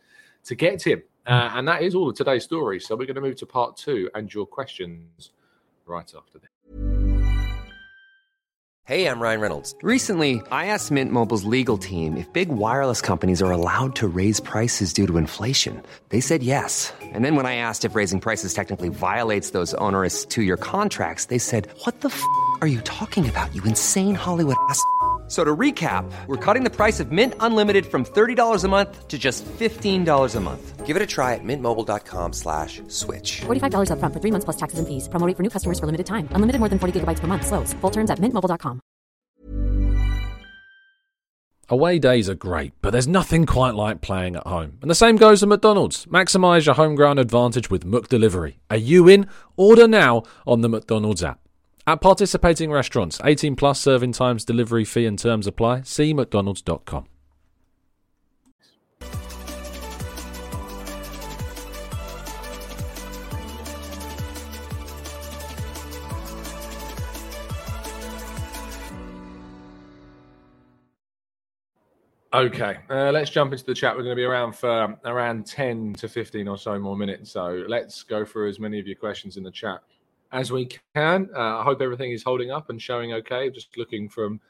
to 0.45 0.55
get 0.55 0.85
him. 0.85 1.03
Uh, 1.25 1.51
and 1.53 1.67
that 1.67 1.81
is 1.81 1.95
all 1.95 2.09
of 2.09 2.15
today's 2.15 2.43
story. 2.43 2.79
So 2.79 2.95
we're 2.95 3.07
going 3.07 3.15
to 3.15 3.21
move 3.21 3.37
to 3.37 3.45
part 3.45 3.77
two 3.77 4.09
and 4.13 4.31
your 4.33 4.45
questions 4.45 5.31
right 5.85 6.11
after 6.15 6.39
this. 6.39 6.49
Hey, 8.87 9.07
I'm 9.09 9.19
Ryan 9.19 9.41
Reynolds. 9.41 9.73
Recently, 9.81 10.43
I 10.51 10.67
asked 10.67 10.91
Mint 10.91 11.11
Mobile's 11.11 11.43
legal 11.43 11.79
team 11.79 12.17
if 12.17 12.31
big 12.33 12.49
wireless 12.49 13.01
companies 13.01 13.41
are 13.41 13.49
allowed 13.49 13.95
to 13.95 14.07
raise 14.07 14.39
prices 14.39 14.93
due 14.93 15.07
to 15.07 15.17
inflation. 15.17 15.81
They 16.09 16.19
said 16.19 16.43
yes. 16.43 16.93
And 17.01 17.25
then 17.25 17.35
when 17.35 17.47
I 17.47 17.55
asked 17.55 17.83
if 17.83 17.95
raising 17.95 18.19
prices 18.19 18.53
technically 18.53 18.89
violates 18.89 19.49
those 19.57 19.73
onerous 19.75 20.23
two 20.23 20.43
year 20.43 20.57
contracts, 20.57 21.25
they 21.25 21.39
said, 21.39 21.67
What 21.83 22.01
the 22.01 22.09
f 22.09 22.21
are 22.61 22.67
you 22.67 22.79
talking 22.81 23.27
about, 23.27 23.55
you 23.55 23.63
insane 23.63 24.13
Hollywood 24.13 24.57
ass? 24.69 24.79
So 25.35 25.43
to 25.43 25.53
recap, 25.53 26.09
we're 26.27 26.37
cutting 26.37 26.63
the 26.63 26.69
price 26.69 27.01
of 27.01 27.11
Mint 27.11 27.33
Unlimited 27.41 27.85
from 27.85 28.05
$30 28.05 28.63
a 28.63 28.67
month 28.69 29.09
to 29.09 29.17
just 29.17 29.43
$15 29.43 30.35
a 30.35 30.39
month. 30.39 30.85
Give 30.85 30.95
it 30.95 31.01
a 31.01 31.05
try 31.05 31.33
at 31.33 31.43
mintmobile.com 31.43 32.31
slash 32.31 32.81
switch. 32.87 33.41
$45 33.41 33.91
up 33.91 33.99
front 33.99 34.13
for 34.13 34.21
three 34.21 34.31
months 34.31 34.45
plus 34.45 34.55
taxes 34.55 34.79
and 34.79 34.87
fees. 34.87 35.09
Promo 35.09 35.35
for 35.35 35.43
new 35.43 35.49
customers 35.49 35.77
for 35.77 35.87
limited 35.87 36.05
time. 36.05 36.29
Unlimited 36.31 36.59
more 36.59 36.69
than 36.69 36.79
40 36.79 37.01
gigabytes 37.01 37.19
per 37.19 37.27
month. 37.27 37.45
Slows. 37.45 37.73
Full 37.81 37.89
terms 37.89 38.09
at 38.09 38.19
mintmobile.com. 38.19 38.79
Away 41.67 41.99
days 41.99 42.29
are 42.29 42.35
great, 42.35 42.71
but 42.81 42.91
there's 42.91 43.07
nothing 43.07 43.45
quite 43.45 43.75
like 43.75 43.99
playing 43.99 44.37
at 44.37 44.47
home. 44.47 44.77
And 44.81 44.89
the 44.89 44.95
same 44.95 45.17
goes 45.17 45.41
for 45.41 45.47
McDonald's. 45.47 46.05
Maximise 46.05 46.65
your 46.65 46.75
home 46.75 46.95
ground 46.95 47.19
advantage 47.19 47.69
with 47.69 47.83
McDelivery. 47.85 48.59
Are 48.69 48.77
you 48.77 49.09
in? 49.09 49.27
Order 49.57 49.89
now 49.89 50.23
on 50.47 50.61
the 50.61 50.69
McDonald's 50.69 51.23
app. 51.25 51.41
At 51.87 52.01
participating 52.01 52.71
restaurants, 52.71 53.21
18 53.23 53.55
plus 53.55 53.79
serving 53.79 54.13
times, 54.13 54.43
delivery 54.43 54.85
fee 54.85 55.05
and 55.05 55.19
terms 55.19 55.45
apply. 55.45 55.83
See 55.83 56.15
mcdonalds.com. 56.15 57.05
Okay, 72.33 72.79
uh, 72.89 73.11
let's 73.11 73.29
jump 73.29 73.53
into 73.53 73.63
the 73.63 73.73
chat. 73.73 73.95
We're 73.95 74.03
going 74.03 74.11
to 74.11 74.19
be 74.19 74.25
around 74.25 74.53
for 74.53 74.97
around 75.05 75.45
10 75.45 75.93
to 75.93 76.09
15 76.09 76.47
or 76.47 76.57
so 76.57 76.77
more 76.79 76.97
minutes. 76.97 77.31
So 77.31 77.63
let's 77.69 78.01
go 78.01 78.25
through 78.25 78.49
as 78.49 78.59
many 78.59 78.79
of 78.79 78.87
your 78.87 78.97
questions 78.97 79.37
in 79.37 79.43
the 79.43 79.51
chat 79.51 79.81
as 80.35 80.51
we 80.51 80.67
can. 80.93 81.29
Uh, 81.33 81.59
I 81.59 81.63
hope 81.63 81.81
everything 81.81 82.11
is 82.11 82.21
holding 82.21 82.51
up 82.51 82.69
and 82.69 82.81
showing 82.81 83.13
okay. 83.13 83.49
Just 83.49 83.77
looking 83.77 84.09
from 84.09 84.41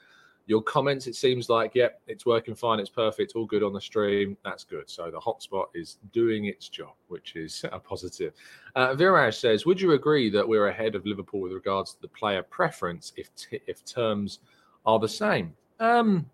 your 0.46 0.60
comments, 0.62 1.06
it 1.06 1.14
seems 1.14 1.48
like, 1.48 1.74
yep, 1.74 2.00
it's 2.08 2.26
working 2.26 2.56
fine. 2.56 2.80
It's 2.80 2.90
perfect. 2.90 3.32
All 3.36 3.46
good 3.46 3.62
on 3.62 3.72
the 3.72 3.80
stream. 3.80 4.36
That's 4.44 4.64
good. 4.64 4.90
So 4.90 5.10
the 5.10 5.20
hotspot 5.20 5.66
is 5.74 5.98
doing 6.12 6.46
its 6.46 6.68
job, 6.68 6.94
which 7.06 7.36
is 7.36 7.64
a 7.72 7.78
positive. 7.78 8.32
Uh, 8.74 8.94
Viraj 8.94 9.34
says, 9.34 9.64
would 9.64 9.80
you 9.80 9.92
agree 9.92 10.28
that 10.30 10.46
we're 10.46 10.68
ahead 10.68 10.96
of 10.96 11.06
Liverpool 11.06 11.40
with 11.40 11.52
regards 11.52 11.94
to 11.94 12.02
the 12.02 12.08
player 12.08 12.42
preference 12.42 13.12
if 13.16 13.34
t- 13.36 13.60
if 13.68 13.84
terms 13.84 14.40
are 14.86 14.98
the 14.98 15.08
same? 15.08 15.54
Um, 15.78 16.28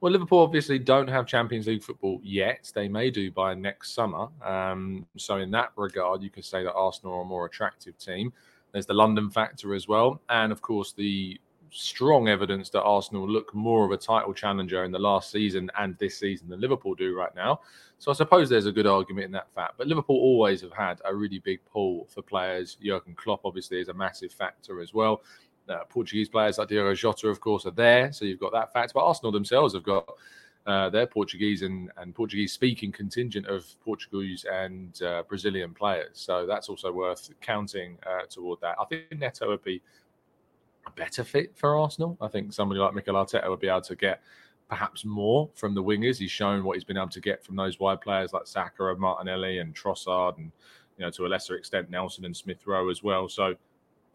well, 0.00 0.12
Liverpool 0.12 0.40
obviously 0.40 0.78
don't 0.78 1.08
have 1.08 1.26
Champions 1.26 1.66
League 1.66 1.82
football 1.82 2.20
yet. 2.22 2.70
They 2.74 2.88
may 2.88 3.10
do 3.10 3.30
by 3.30 3.54
next 3.54 3.94
summer. 3.94 4.28
Um, 4.44 5.06
so, 5.16 5.38
in 5.38 5.50
that 5.52 5.72
regard, 5.76 6.22
you 6.22 6.30
could 6.30 6.44
say 6.44 6.62
that 6.64 6.72
Arsenal 6.74 7.14
are 7.14 7.22
a 7.22 7.24
more 7.24 7.46
attractive 7.46 7.96
team. 7.98 8.32
There's 8.72 8.86
the 8.86 8.94
London 8.94 9.30
factor 9.30 9.74
as 9.74 9.88
well. 9.88 10.20
And 10.28 10.52
of 10.52 10.60
course, 10.60 10.92
the 10.92 11.40
strong 11.70 12.28
evidence 12.28 12.70
that 12.70 12.82
Arsenal 12.82 13.28
look 13.28 13.54
more 13.54 13.84
of 13.84 13.90
a 13.90 13.96
title 13.96 14.32
challenger 14.32 14.84
in 14.84 14.92
the 14.92 14.98
last 14.98 15.30
season 15.30 15.70
and 15.78 15.96
this 15.98 16.18
season 16.18 16.48
than 16.48 16.60
Liverpool 16.60 16.94
do 16.94 17.16
right 17.16 17.34
now. 17.34 17.60
So 17.98 18.10
I 18.10 18.14
suppose 18.14 18.48
there's 18.48 18.66
a 18.66 18.72
good 18.72 18.86
argument 18.86 19.26
in 19.26 19.32
that 19.32 19.48
fact. 19.54 19.74
But 19.78 19.86
Liverpool 19.86 20.16
always 20.16 20.60
have 20.60 20.72
had 20.72 21.00
a 21.04 21.14
really 21.14 21.38
big 21.38 21.60
pull 21.64 22.06
for 22.10 22.22
players. 22.22 22.76
Jurgen 22.82 23.14
Klopp 23.14 23.40
obviously 23.44 23.80
is 23.80 23.88
a 23.88 23.94
massive 23.94 24.32
factor 24.32 24.80
as 24.80 24.92
well. 24.92 25.22
Uh, 25.68 25.84
Portuguese 25.88 26.28
players 26.28 26.58
like 26.58 26.68
Diogo 26.68 26.94
Jota, 26.94 27.28
of 27.28 27.40
course, 27.40 27.66
are 27.66 27.72
there. 27.72 28.12
So 28.12 28.24
you've 28.24 28.40
got 28.40 28.52
that 28.52 28.72
fact. 28.72 28.92
But 28.94 29.04
Arsenal 29.04 29.32
themselves 29.32 29.74
have 29.74 29.82
got 29.82 30.08
uh, 30.66 30.90
their 30.90 31.06
Portuguese 31.06 31.62
and, 31.62 31.90
and 31.96 32.14
Portuguese 32.14 32.52
speaking 32.52 32.90
contingent 32.90 33.46
of 33.46 33.64
Portuguese 33.84 34.44
and 34.50 35.00
uh, 35.02 35.22
Brazilian 35.28 35.72
players. 35.72 36.10
So 36.14 36.46
that's 36.46 36.68
also 36.68 36.92
worth 36.92 37.30
counting 37.40 37.98
uh, 38.06 38.26
toward 38.28 38.60
that. 38.60 38.76
I 38.80 38.84
think 38.84 39.16
Neto 39.16 39.48
would 39.48 39.62
be 39.62 39.80
a 40.86 40.90
better 40.90 41.24
fit 41.24 41.56
for 41.56 41.76
Arsenal. 41.76 42.16
I 42.20 42.28
think 42.28 42.52
somebody 42.52 42.80
like 42.80 42.94
Mikel 42.94 43.14
Arteta 43.14 43.48
would 43.48 43.60
be 43.60 43.68
able 43.68 43.82
to 43.82 43.96
get 43.96 44.22
perhaps 44.68 45.04
more 45.04 45.48
from 45.54 45.74
the 45.74 45.82
wingers. 45.82 46.18
He's 46.18 46.30
shown 46.30 46.64
what 46.64 46.74
he's 46.74 46.84
been 46.84 46.96
able 46.96 47.08
to 47.08 47.20
get 47.20 47.44
from 47.44 47.56
those 47.56 47.78
wide 47.78 48.00
players 48.00 48.32
like 48.32 48.46
Saka 48.46 48.90
and 48.90 48.98
Martinelli 48.98 49.58
and 49.58 49.74
Trossard 49.74 50.36
and 50.38 50.50
you 50.98 51.04
know 51.04 51.10
to 51.10 51.26
a 51.26 51.28
lesser 51.28 51.56
extent 51.56 51.90
Nelson 51.90 52.24
and 52.24 52.36
Smith 52.36 52.66
Rowe 52.66 52.88
as 52.88 53.02
well. 53.02 53.28
So 53.28 53.54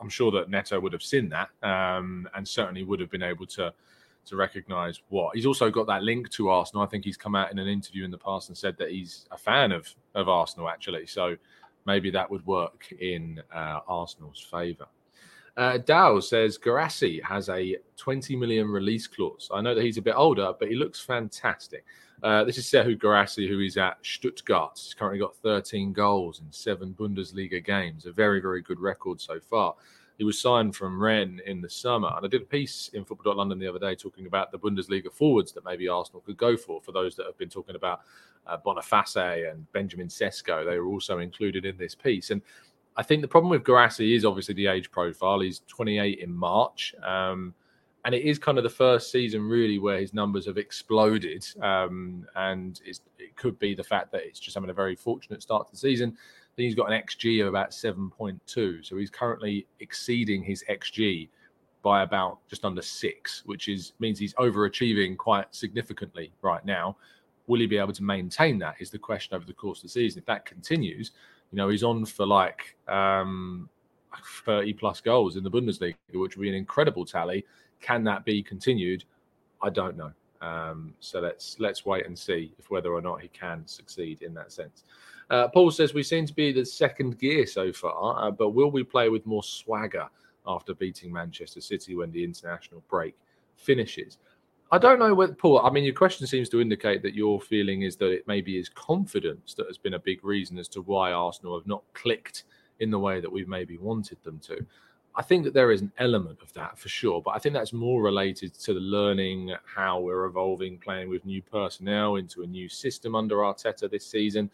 I'm 0.02 0.10
sure 0.10 0.32
that 0.32 0.50
Neto 0.50 0.80
would 0.80 0.94
have 0.94 1.04
seen 1.04 1.30
that 1.30 1.50
um, 1.64 2.28
and 2.36 2.48
certainly 2.48 2.84
would 2.84 3.00
have 3.00 3.12
been 3.12 3.24
able 3.24 3.46
to 3.48 3.74
to 4.24 4.36
recognise 4.36 5.02
what 5.10 5.36
he's 5.36 5.48
also 5.48 5.72
got 5.72 5.88
that 5.88 6.04
link 6.04 6.30
to 6.30 6.50
Arsenal. 6.50 6.84
I 6.84 6.88
think 6.88 7.04
he's 7.04 7.18
come 7.18 7.36
out 7.36 7.52
in 7.52 7.58
an 7.58 7.68
interview 7.68 8.06
in 8.06 8.12
the 8.12 8.18
past 8.18 8.50
and 8.50 8.58
said 8.58 8.78
that 8.78 8.92
he's 8.92 9.26
a 9.32 9.38
fan 9.38 9.72
of 9.72 9.88
of 10.16 10.28
Arsenal 10.30 10.70
actually. 10.70 11.08
So 11.08 11.36
maybe 11.86 12.12
that 12.12 12.30
would 12.30 12.46
work 12.46 12.94
in 13.00 13.42
uh, 13.54 13.80
Arsenal's 13.88 14.46
favour. 14.52 14.88
Uh, 15.58 15.78
Dow 15.78 16.20
says 16.20 16.58
Guirassy 16.58 17.22
has 17.24 17.50
a 17.50 17.78
20 17.98 18.36
million 18.36 18.70
release 18.70 19.08
clause. 19.08 19.50
I 19.54 19.62
know 19.62 19.76
that 19.76 19.84
he's 19.84 19.98
a 19.98 20.02
bit 20.02 20.16
older, 20.16 20.54
but 20.58 20.70
he 20.70 20.76
looks 20.76 21.02
fantastic. 21.02 21.86
Uh, 22.24 22.44
this 22.44 22.60
is 22.60 22.66
Serhou 22.66 22.96
Guirassy, 22.98 23.48
who 23.48 23.62
is 23.62 23.78
at 23.78 23.98
Stuttgart. 24.04 24.74
He's 24.76 24.94
currently 24.94 25.20
got 25.20 25.36
13 25.38 25.92
goals 25.92 26.40
in 26.40 26.52
seven 26.52 26.94
Bundesliga 26.94 27.64
games. 27.64 28.06
A 28.06 28.12
very, 28.12 28.40
very 28.40 28.62
good 28.62 28.80
record 28.80 29.20
so 29.20 29.40
far. 29.40 29.74
He 30.20 30.24
was 30.24 30.40
signed 30.40 30.76
from 30.76 31.02
Rennes 31.02 31.42
in 31.48 31.62
the 31.62 31.70
summer. 31.70 32.12
And 32.16 32.24
I 32.24 32.30
did 32.30 32.44
a 32.44 32.46
piece 32.46 32.92
in 32.94 33.06
Football.London 33.06 33.58
the 33.58 33.68
other 33.68 33.80
day 33.80 33.96
talking 33.96 34.28
about 34.28 34.52
the 34.52 34.60
Bundesliga 34.60 35.12
forwards 35.12 35.52
that 35.54 35.66
maybe 35.66 35.88
Arsenal 35.88 36.22
could 36.22 36.38
go 36.38 36.56
for, 36.56 36.80
for 36.80 36.92
those 36.92 37.16
that 37.16 37.26
have 37.26 37.38
been 37.40 37.50
talking 37.50 37.76
about 37.76 38.02
uh, 38.46 38.58
Boniface 38.58 39.16
and 39.50 39.72
Benjamin 39.72 40.08
Sesko. 40.08 40.64
They 40.64 40.78
were 40.78 40.86
also 40.86 41.20
included 41.20 41.66
in 41.66 41.76
this 41.76 41.96
piece. 41.96 42.30
And 42.30 42.44
I 42.98 43.02
think 43.02 43.24
the 43.24 43.28
problem 43.28 43.50
with 43.50 43.64
Guirassy 43.64 44.14
is 44.14 44.26
obviously 44.26 44.54
the 44.54 44.68
age 44.68 44.92
profile. 44.92 45.40
He's 45.40 45.62
28 45.68 46.20
in 46.20 46.32
March. 46.32 46.94
Um, 47.02 47.56
and 48.06 48.16
it 48.16 48.24
is 48.24 48.40
kind 48.40 48.58
of 48.58 48.64
the 48.64 48.70
first 48.70 49.12
season 49.12 49.44
really 49.48 49.78
where 49.78 50.00
his 50.00 50.14
numbers 50.14 50.46
have 50.48 50.58
exploded. 50.58 51.46
Um, 51.62 52.26
and 52.36 52.80
it 52.86 53.36
could 53.36 53.60
be 53.60 53.76
the 53.76 53.84
fact 53.84 54.12
that 54.12 54.24
it's 54.24 54.40
just 54.40 54.56
having 54.56 54.72
a 54.72 54.74
very 54.74 54.96
fortunate 54.96 55.42
start 55.44 55.68
to 55.68 55.72
the 55.72 55.78
season. 55.78 56.18
Then 56.56 56.66
he's 56.66 56.76
got 56.76 56.92
an 56.92 57.00
XG 57.00 57.42
of 57.42 57.48
about 57.48 57.72
7.2. 57.72 58.86
So 58.86 58.98
he's 58.98 59.10
currently 59.12 59.68
exceeding 59.80 60.42
his 60.42 60.64
XG 60.70 61.30
by 61.84 62.02
about 62.04 62.40
just 62.48 62.66
under 62.66 62.82
six, 62.82 63.44
which 63.46 63.68
is 63.68 63.94
means 64.00 64.18
he's 64.18 64.34
overachieving 64.36 65.18
quite 65.18 65.54
significantly 65.54 66.32
right 66.42 66.64
now. 66.66 66.98
Will 67.48 67.60
he 67.60 67.68
be 67.68 67.78
able 67.78 67.94
to 67.94 68.04
maintain 68.04 68.58
that? 68.60 68.76
Is 68.80 68.90
the 68.90 69.00
question 69.00 69.36
over 69.36 69.46
the 69.46 69.54
course 69.54 69.80
of 69.80 69.84
the 69.84 69.90
season. 69.90 70.20
If 70.20 70.26
that 70.26 70.46
continues, 70.46 71.12
you 71.52 71.58
know, 71.58 71.70
he's 71.70 71.84
on 71.84 72.06
for 72.06 72.26
like 72.26 72.78
um, 72.88 73.70
30 74.46 74.74
plus 74.74 75.02
goals 75.02 75.38
in 75.38 75.44
the 75.44 75.52
Bundesliga, 75.52 75.96
which 76.14 76.38
would 76.38 76.44
be 76.44 76.50
an 76.50 76.56
incredible 76.56 77.06
tally. 77.06 77.46
Can 77.80 78.04
that 78.06 78.26
be 78.26 78.44
continued? 78.44 79.04
I 79.62 79.70
don't 79.70 79.98
know. 79.98 80.12
Um, 80.42 80.94
so 81.00 81.20
let's 81.20 81.60
let's 81.60 81.86
wait 81.86 82.08
and 82.08 82.18
see 82.18 82.52
if 82.58 82.72
whether 82.72 82.92
or 82.92 83.02
not 83.02 83.22
he 83.22 83.28
can 83.28 83.66
succeed 83.68 84.24
in 84.24 84.34
that 84.34 84.52
sense. 84.52 84.84
Uh, 85.30 85.48
Paul 85.48 85.72
says 85.72 85.94
we 85.94 86.04
seem 86.04 86.26
to 86.26 86.34
be 86.34 86.52
the 86.52 86.66
second 86.66 87.20
gear 87.20 87.46
so 87.46 87.72
far, 87.72 88.28
uh, 88.28 88.32
but 88.32 88.50
will 88.50 88.72
we 88.72 88.84
play 88.84 89.08
with 89.10 89.26
more 89.26 89.44
swagger 89.44 90.10
after 90.46 90.74
beating 90.74 91.14
Manchester 91.14 91.62
City 91.62 91.96
when 91.96 92.12
the 92.12 92.24
international 92.24 92.84
break 92.90 93.16
finishes? 93.56 94.18
I 94.72 94.78
don't 94.78 95.00
know 95.00 95.14
whether 95.14 95.34
Paul. 95.34 95.60
I 95.60 95.70
mean, 95.70 95.84
your 95.84 95.94
question 95.94 96.26
seems 96.26 96.50
to 96.50 96.62
indicate 96.62 97.04
that 97.04 97.14
your 97.14 97.40
feeling 97.40 97.84
is 97.84 97.96
that 97.98 98.12
it 98.12 98.28
maybe 98.28 98.58
is 98.58 98.68
confidence 98.70 99.54
that 99.56 99.68
has 99.68 99.78
been 99.78 99.94
a 99.94 100.00
big 100.00 100.24
reason 100.24 100.58
as 100.58 100.68
to 100.70 100.82
why 100.82 101.12
Arsenal 101.12 101.58
have 101.58 101.68
not 101.68 101.84
clicked 101.94 102.46
in 102.82 102.92
the 102.92 103.00
way 103.00 103.22
that 103.22 103.32
we've 103.32 103.48
maybe 103.48 103.78
wanted 103.78 104.22
them 104.24 104.40
to. 104.40 104.66
I 105.16 105.22
think 105.22 105.44
that 105.44 105.54
there 105.54 105.72
is 105.72 105.82
an 105.82 105.92
element 105.98 106.40
of 106.42 106.54
that 106.54 106.78
for 106.78 106.88
sure, 106.88 107.22
but 107.22 107.32
I 107.32 107.40
think 107.40 107.54
that's 107.54 107.74
more 107.74 108.02
related 108.02 108.54
to 108.56 108.74
the 108.74 108.80
learning 108.80 109.54
how 109.66 110.00
we're 110.00 110.26
evolving, 110.26 110.78
playing 110.78 111.10
with 111.10 111.26
new 111.26 111.42
personnel 111.42 112.16
into 112.16 112.44
a 112.44 112.48
new 112.48 112.70
system 112.70 113.16
under 113.16 113.38
Arteta 113.38 113.90
this 113.90 114.06
season 114.06 114.50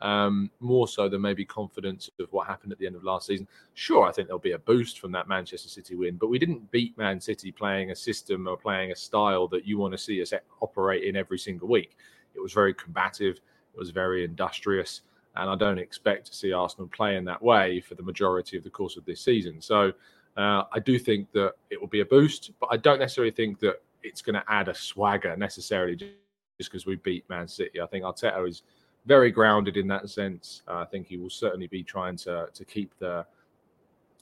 um, 0.00 0.50
more 0.60 0.88
so 0.88 1.08
than 1.08 1.20
maybe 1.20 1.44
confidence 1.44 2.10
of 2.18 2.32
what 2.32 2.46
happened 2.46 2.72
at 2.72 2.78
the 2.78 2.86
end 2.86 2.96
of 2.96 3.04
last 3.04 3.26
season. 3.26 3.46
Sure, 3.74 4.06
I 4.06 4.12
think 4.12 4.28
there'll 4.28 4.40
be 4.40 4.52
a 4.52 4.58
boost 4.58 4.98
from 4.98 5.12
that 5.12 5.28
Manchester 5.28 5.68
City 5.68 5.94
win, 5.94 6.16
but 6.16 6.28
we 6.28 6.38
didn't 6.38 6.70
beat 6.70 6.96
Man 6.96 7.20
City 7.20 7.52
playing 7.52 7.90
a 7.90 7.96
system 7.96 8.48
or 8.48 8.56
playing 8.56 8.92
a 8.92 8.96
style 8.96 9.46
that 9.48 9.66
you 9.66 9.78
want 9.78 9.92
to 9.92 9.98
see 9.98 10.22
us 10.22 10.32
operate 10.62 11.04
in 11.04 11.16
every 11.16 11.38
single 11.38 11.68
week. 11.68 11.96
It 12.34 12.40
was 12.40 12.52
very 12.52 12.74
combative, 12.74 13.36
it 13.36 13.78
was 13.78 13.90
very 13.90 14.24
industrious, 14.24 15.02
and 15.36 15.48
I 15.48 15.54
don't 15.54 15.78
expect 15.78 16.26
to 16.26 16.34
see 16.34 16.52
Arsenal 16.52 16.88
play 16.88 17.16
in 17.16 17.24
that 17.26 17.42
way 17.42 17.80
for 17.80 17.94
the 17.94 18.02
majority 18.02 18.56
of 18.56 18.64
the 18.64 18.70
course 18.70 18.96
of 18.96 19.04
this 19.04 19.20
season. 19.20 19.60
So 19.60 19.92
uh, 20.36 20.64
I 20.72 20.78
do 20.84 20.98
think 20.98 21.30
that 21.32 21.54
it 21.70 21.80
will 21.80 21.88
be 21.88 22.00
a 22.00 22.04
boost, 22.04 22.52
but 22.60 22.68
I 22.70 22.76
don't 22.76 22.98
necessarily 22.98 23.32
think 23.32 23.60
that 23.60 23.82
it's 24.02 24.22
going 24.22 24.34
to 24.34 24.44
add 24.48 24.68
a 24.68 24.74
swagger 24.74 25.36
necessarily 25.36 25.96
just 25.96 26.70
because 26.70 26.86
we 26.86 26.96
beat 26.96 27.28
Man 27.28 27.48
City. 27.48 27.80
I 27.80 27.86
think 27.86 28.04
Arteta 28.04 28.48
is 28.48 28.62
very 29.06 29.30
grounded 29.30 29.76
in 29.76 29.86
that 29.88 30.08
sense. 30.10 30.62
Uh, 30.68 30.76
I 30.76 30.84
think 30.84 31.06
he 31.06 31.16
will 31.16 31.30
certainly 31.30 31.66
be 31.66 31.82
trying 31.82 32.16
to 32.18 32.48
to 32.52 32.64
keep 32.64 32.92
the 32.98 33.24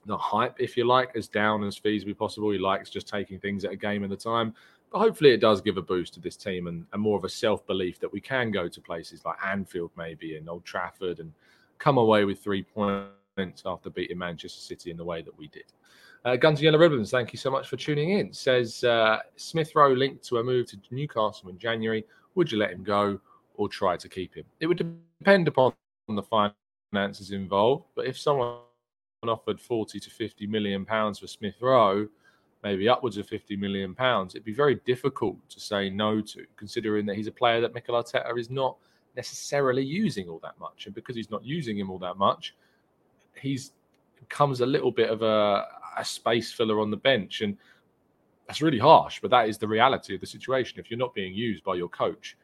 the 0.06 0.16
hype, 0.16 0.56
if 0.58 0.76
you 0.76 0.86
like, 0.86 1.10
as 1.16 1.28
down 1.28 1.62
as 1.64 1.78
feasibly 1.78 2.16
possible. 2.16 2.50
He 2.50 2.58
likes 2.58 2.90
just 2.90 3.08
taking 3.08 3.38
things 3.38 3.64
at 3.64 3.72
a 3.72 3.76
game 3.76 4.04
at 4.04 4.12
a 4.12 4.16
time. 4.16 4.54
Hopefully 4.92 5.30
it 5.30 5.40
does 5.40 5.61
give 5.61 5.76
a 5.76 5.83
boost 5.83 6.14
to 6.14 6.21
this 6.21 6.37
team 6.37 6.66
and, 6.66 6.87
and 6.92 7.02
more 7.02 7.18
of 7.18 7.25
a 7.25 7.28
self-belief 7.28 8.00
that 8.00 8.12
we 8.12 8.21
can 8.21 8.50
go 8.50 8.68
to 8.68 8.80
places 8.80 9.25
like 9.25 9.37
Anfield 9.45 9.90
maybe 9.97 10.37
and 10.37 10.49
Old 10.49 10.64
Trafford 10.64 11.21
and 11.21 11.33
come 11.78 11.99
away 11.99 12.25
with 12.25 12.42
three 12.42 12.62
points 12.62 13.62
after 13.66 13.90
beating 13.90 14.18
Manchester 14.18 14.61
City 14.61 14.90
in 14.90 14.97
the 14.97 15.04
way 15.04 15.23
that 15.23 15.37
we 15.38 15.49
did. 15.49 15.64
Uh, 16.25 16.37
Guns 16.37 16.59
and 16.59 16.64
Yellow 16.64 16.78
Ribbons, 16.78 17.11
thank 17.11 17.33
you 17.33 17.38
so 17.38 17.50
much 17.50 17.68
for 17.68 17.76
tuning 17.76 18.11
in. 18.18 18.33
Says 18.33 18.83
uh, 18.83 19.18
Smith 19.37 19.75
Rowe 19.75 19.92
linked 19.92 20.25
to 20.25 20.38
a 20.38 20.45
move 20.45 20.66
to 20.68 20.78
Newcastle 20.90 21.50
in 21.50 21.59
January. 21.59 22.04
Would 22.35 22.50
you 22.50 22.59
let 22.59 22.71
him 22.71 22.83
go? 22.83 23.21
or 23.59 23.68
try 23.68 23.97
to 23.99 24.09
keep 24.09 24.35
him. 24.35 24.45
It 24.61 24.66
would 24.66 24.78
depend 25.18 25.49
upon 25.49 25.75
the 26.09 26.23
finances 26.92 27.33
involved, 27.33 27.85
but 27.95 28.07
if 28.07 28.16
someone 28.16 28.61
offered 29.26 29.61
40 29.61 30.00
to 30.00 30.11
50 30.11 30.47
million 30.47 30.87
pounds 30.87 31.18
for 31.18 31.26
Smith 31.26 31.57
Rowe, 31.61 32.09
maybe 32.62 32.88
upwards 32.88 33.16
of 33.16 33.26
50 33.26 33.56
million 33.56 33.94
pounds, 33.94 34.34
it'd 34.34 34.44
be 34.44 34.52
very 34.52 34.76
difficult 34.84 35.36
to 35.50 35.60
say 35.60 35.90
no 35.90 36.20
to, 36.20 36.44
considering 36.56 37.06
that 37.06 37.16
he's 37.16 37.26
a 37.26 37.32
player 37.32 37.60
that 37.60 37.74
Mikel 37.74 37.94
Arteta 37.94 38.36
is 38.38 38.50
not 38.50 38.76
necessarily 39.16 39.84
using 39.84 40.28
all 40.28 40.40
that 40.42 40.58
much. 40.58 40.86
And 40.86 40.94
because 40.94 41.16
he's 41.16 41.30
not 41.30 41.44
using 41.44 41.78
him 41.78 41.90
all 41.90 41.98
that 42.00 42.16
much, 42.16 42.54
he's 43.40 43.72
becomes 44.18 44.60
a 44.60 44.66
little 44.66 44.90
bit 44.90 45.10
of 45.10 45.22
a, 45.22 45.66
a 45.96 46.04
space 46.04 46.52
filler 46.52 46.80
on 46.80 46.90
the 46.90 46.96
bench. 46.96 47.40
And 47.40 47.56
that's 48.46 48.62
really 48.62 48.78
harsh, 48.78 49.20
but 49.20 49.30
that 49.30 49.48
is 49.48 49.58
the 49.58 49.68
reality 49.68 50.14
of 50.14 50.20
the 50.20 50.26
situation. 50.26 50.78
If 50.78 50.90
you're 50.90 50.98
not 50.98 51.14
being 51.14 51.34
used 51.34 51.62
by 51.64 51.74
your 51.74 51.88
coach, 51.88 52.36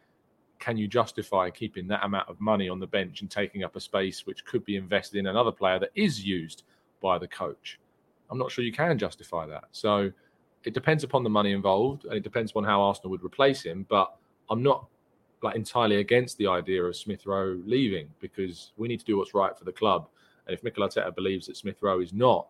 can 0.59 0.77
you 0.77 0.87
justify 0.87 1.51
keeping 1.51 1.87
that 1.89 2.05
amount 2.05 2.29
of 2.29 2.41
money 2.41 2.69
on 2.69 2.79
the 2.79 2.87
bench 2.87 3.21
and 3.21 3.31
taking 3.31 3.65
up 3.65 3.77
a 3.77 3.81
space 3.81 4.27
which 4.27 4.45
could 4.45 4.65
be 4.65 4.77
invested 4.77 5.19
in 5.19 5.27
another 5.27 5.53
player 5.53 5.79
that 5.79 5.91
is 5.95 6.25
used 6.25 6.63
by 7.03 7.19
the 7.19 7.29
coach? 7.29 7.79
I'm 8.35 8.39
not 8.41 8.51
sure 8.51 8.65
you 8.65 8.73
can 8.73 8.99
justify 8.99 9.47
that. 9.47 9.67
So 9.71 10.11
it 10.65 10.75
depends 10.75 11.05
upon 11.05 11.23
the 11.23 11.31
money 11.31 11.53
involved 11.53 12.05
and 12.05 12.15
it 12.15 12.25
depends 12.25 12.51
upon 12.51 12.65
how 12.65 12.83
Arsenal 12.83 13.11
would 13.11 13.23
replace 13.23 13.63
him. 13.63 13.87
But 13.89 14.13
I'm 14.51 14.61
not 14.61 14.89
like 15.41 15.55
entirely 15.55 16.01
against 16.01 16.37
the 16.39 16.49
idea 16.49 16.83
of 16.83 16.97
Smith 16.97 17.27
Rowe 17.27 17.61
leaving 17.65 18.09
because 18.19 18.73
we 18.77 18.89
need 18.89 18.99
to 18.99 19.05
do 19.05 19.17
what's 19.17 19.35
right 19.35 19.57
for 19.57 19.65
the 19.65 19.73
club. 19.73 20.09
And 20.49 20.55
if 20.55 20.65
Mikel 20.65 20.85
Arteta 20.85 21.15
believes 21.15 21.47
that 21.47 21.57
Smith 21.57 21.77
Rowe 21.81 22.01
is 22.01 22.13
not 22.13 22.49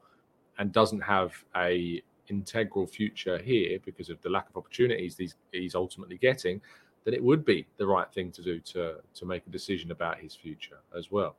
and 0.59 0.73
doesn't 0.73 1.03
have 1.03 1.35
a 1.55 2.03
integral 2.29 2.87
future 2.87 3.37
here 3.37 3.79
because 3.85 4.09
of 4.09 4.19
the 4.23 4.31
lack 4.31 4.49
of 4.49 4.57
opportunities 4.57 5.19
he's, 5.19 5.35
he's 5.53 5.75
ultimately 5.75 6.17
getting, 6.17 6.63
then 7.05 7.13
it 7.13 7.23
would 7.23 7.45
be 7.45 7.67
the 7.77 7.87
right 7.87 8.11
thing 8.15 8.33
to 8.33 8.43
do 8.43 8.59
to 8.61 8.95
to 9.13 9.27
make 9.27 9.47
a 9.47 9.51
decision 9.51 9.91
about 9.91 10.19
his 10.19 10.35
future 10.35 10.79
as 10.97 11.11
well. 11.11 11.37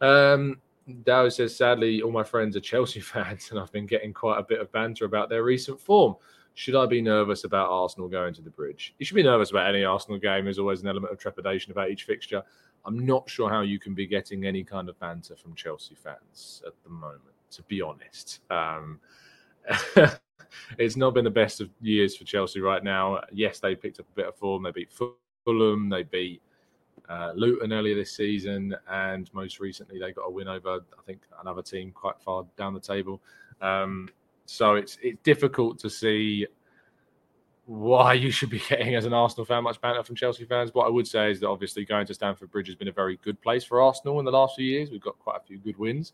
Um, 0.00 0.60
Dow 1.04 1.28
says, 1.28 1.56
sadly, 1.56 2.02
all 2.02 2.12
my 2.12 2.24
friends 2.24 2.56
are 2.56 2.60
Chelsea 2.60 3.00
fans, 3.12 3.50
and 3.50 3.58
I've 3.58 3.72
been 3.72 3.86
getting 3.86 4.12
quite 4.12 4.38
a 4.38 4.42
bit 4.42 4.60
of 4.60 4.70
banter 4.72 5.04
about 5.04 5.28
their 5.28 5.44
recent 5.44 5.80
form. 5.80 6.16
Should 6.54 6.76
I 6.76 6.86
be 6.86 7.00
nervous 7.00 7.44
about 7.44 7.70
Arsenal 7.70 8.08
going 8.08 8.34
to 8.34 8.42
the 8.42 8.50
bridge? 8.50 8.94
You 8.98 9.06
should 9.06 9.14
be 9.14 9.22
nervous 9.22 9.50
about 9.50 9.68
any 9.68 9.84
Arsenal 9.84 10.18
game. 10.18 10.44
There's 10.44 10.58
always 10.58 10.82
an 10.82 10.88
element 10.88 11.12
of 11.12 11.18
trepidation 11.18 11.72
about 11.72 11.90
each 11.90 12.04
fixture. 12.04 12.42
I'm 12.84 13.06
not 13.06 13.28
sure 13.28 13.48
how 13.48 13.60
you 13.60 13.78
can 13.78 13.94
be 13.94 14.06
getting 14.06 14.44
any 14.44 14.64
kind 14.64 14.88
of 14.88 14.98
banter 14.98 15.36
from 15.36 15.54
Chelsea 15.54 15.94
fans 15.94 16.62
at 16.66 16.72
the 16.82 16.90
moment, 16.90 17.22
to 17.52 17.62
be 17.62 17.80
honest. 17.80 18.40
Um, 18.50 19.00
it's 20.78 20.96
not 20.96 21.14
been 21.14 21.24
the 21.24 21.30
best 21.30 21.60
of 21.60 21.70
years 21.80 22.16
for 22.16 22.24
Chelsea 22.24 22.60
right 22.60 22.82
now. 22.82 23.20
Yes, 23.32 23.60
they 23.60 23.74
picked 23.74 24.00
up 24.00 24.06
a 24.12 24.16
bit 24.16 24.26
of 24.26 24.36
form. 24.36 24.62
They 24.62 24.72
beat 24.72 24.92
Fulham. 25.44 25.88
They 25.88 26.02
beat 26.02 26.42
uh, 27.10 27.32
Luton 27.34 27.72
earlier 27.72 27.96
this 27.96 28.12
season, 28.12 28.74
and 28.88 29.28
most 29.34 29.58
recently 29.58 29.98
they 29.98 30.12
got 30.12 30.22
a 30.22 30.30
win 30.30 30.46
over 30.46 30.76
I 30.76 31.02
think 31.04 31.22
another 31.40 31.60
team 31.60 31.90
quite 31.90 32.20
far 32.24 32.46
down 32.56 32.72
the 32.72 32.80
table. 32.80 33.20
Um, 33.60 34.08
so 34.46 34.76
it's 34.76 34.96
it's 35.02 35.18
difficult 35.22 35.78
to 35.80 35.90
see 35.90 36.46
why 37.66 38.14
you 38.14 38.30
should 38.30 38.50
be 38.50 38.62
getting 38.68 38.94
as 38.94 39.06
an 39.06 39.12
Arsenal 39.12 39.44
fan 39.44 39.64
much 39.64 39.80
banter 39.80 40.04
from 40.04 40.14
Chelsea 40.14 40.44
fans. 40.44 40.72
What 40.72 40.86
I 40.86 40.90
would 40.90 41.06
say 41.06 41.32
is 41.32 41.40
that 41.40 41.48
obviously 41.48 41.84
going 41.84 42.06
to 42.06 42.14
Stamford 42.14 42.50
Bridge 42.50 42.68
has 42.68 42.76
been 42.76 42.88
a 42.88 42.92
very 42.92 43.18
good 43.22 43.40
place 43.42 43.64
for 43.64 43.80
Arsenal 43.80 44.20
in 44.20 44.24
the 44.24 44.30
last 44.30 44.54
few 44.56 44.66
years. 44.66 44.90
We've 44.90 45.00
got 45.00 45.18
quite 45.18 45.36
a 45.36 45.44
few 45.44 45.58
good 45.58 45.78
wins, 45.78 46.12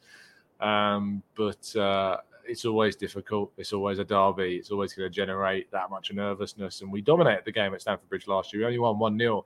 um, 0.60 1.22
but 1.34 1.76
uh, 1.76 2.18
it's 2.46 2.64
always 2.64 2.96
difficult. 2.96 3.52
It's 3.58 3.72
always 3.72 3.98
a 3.98 4.04
derby. 4.04 4.56
It's 4.56 4.70
always 4.70 4.94
going 4.94 5.10
to 5.10 5.14
generate 5.14 5.70
that 5.72 5.90
much 5.90 6.12
nervousness. 6.12 6.80
And 6.80 6.90
we 6.90 7.02
dominated 7.02 7.44
the 7.44 7.52
game 7.52 7.74
at 7.74 7.82
Stamford 7.82 8.08
Bridge 8.08 8.26
last 8.26 8.52
year. 8.52 8.60
We 8.62 8.66
only 8.66 8.78
won 8.78 8.98
1 8.98 9.18
0, 9.18 9.44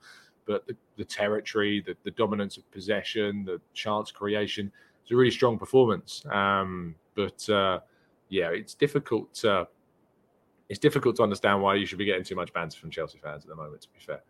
but 0.50 0.66
the, 0.66 0.74
the 0.96 1.04
territory, 1.04 1.80
the, 1.80 1.94
the, 2.02 2.10
dominance 2.10 2.56
of 2.56 2.68
possession, 2.72 3.44
the 3.44 3.60
chance 3.72 4.10
creation, 4.10 4.72
it's 5.00 5.12
a 5.12 5.14
really 5.14 5.30
strong 5.30 5.56
performance. 5.56 6.24
Um, 6.28 6.96
but 7.14 7.48
uh, 7.48 7.78
yeah, 8.30 8.48
it's 8.48 8.74
difficult 8.74 9.32
to. 9.34 9.68
It's 10.68 10.80
difficult 10.80 11.14
to 11.16 11.22
understand 11.22 11.62
why 11.62 11.76
you 11.76 11.86
should 11.86 11.98
be 11.98 12.04
getting 12.04 12.24
too 12.24 12.34
much 12.34 12.52
banter 12.52 12.78
from 12.78 12.90
Chelsea 12.90 13.18
fans 13.18 13.44
at 13.44 13.48
the 13.48 13.54
moment. 13.54 13.82
To 13.82 13.88
be 13.90 14.00
fair, 14.00 14.22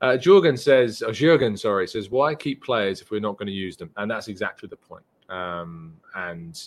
uh, 0.00 0.56
says, 0.56 1.02
oh, 1.06 1.12
Jurgen, 1.12 1.56
sorry, 1.56 1.86
says, 1.86 2.10
why 2.10 2.34
keep 2.34 2.62
players 2.62 3.02
if 3.02 3.10
we're 3.10 3.20
not 3.20 3.36
going 3.38 3.46
to 3.46 3.52
use 3.52 3.76
them? 3.76 3.90
And 3.96 4.10
that's 4.10 4.28
exactly 4.28 4.70
the 4.70 4.76
point. 4.76 5.04
Um, 5.28 5.94
and 6.14 6.58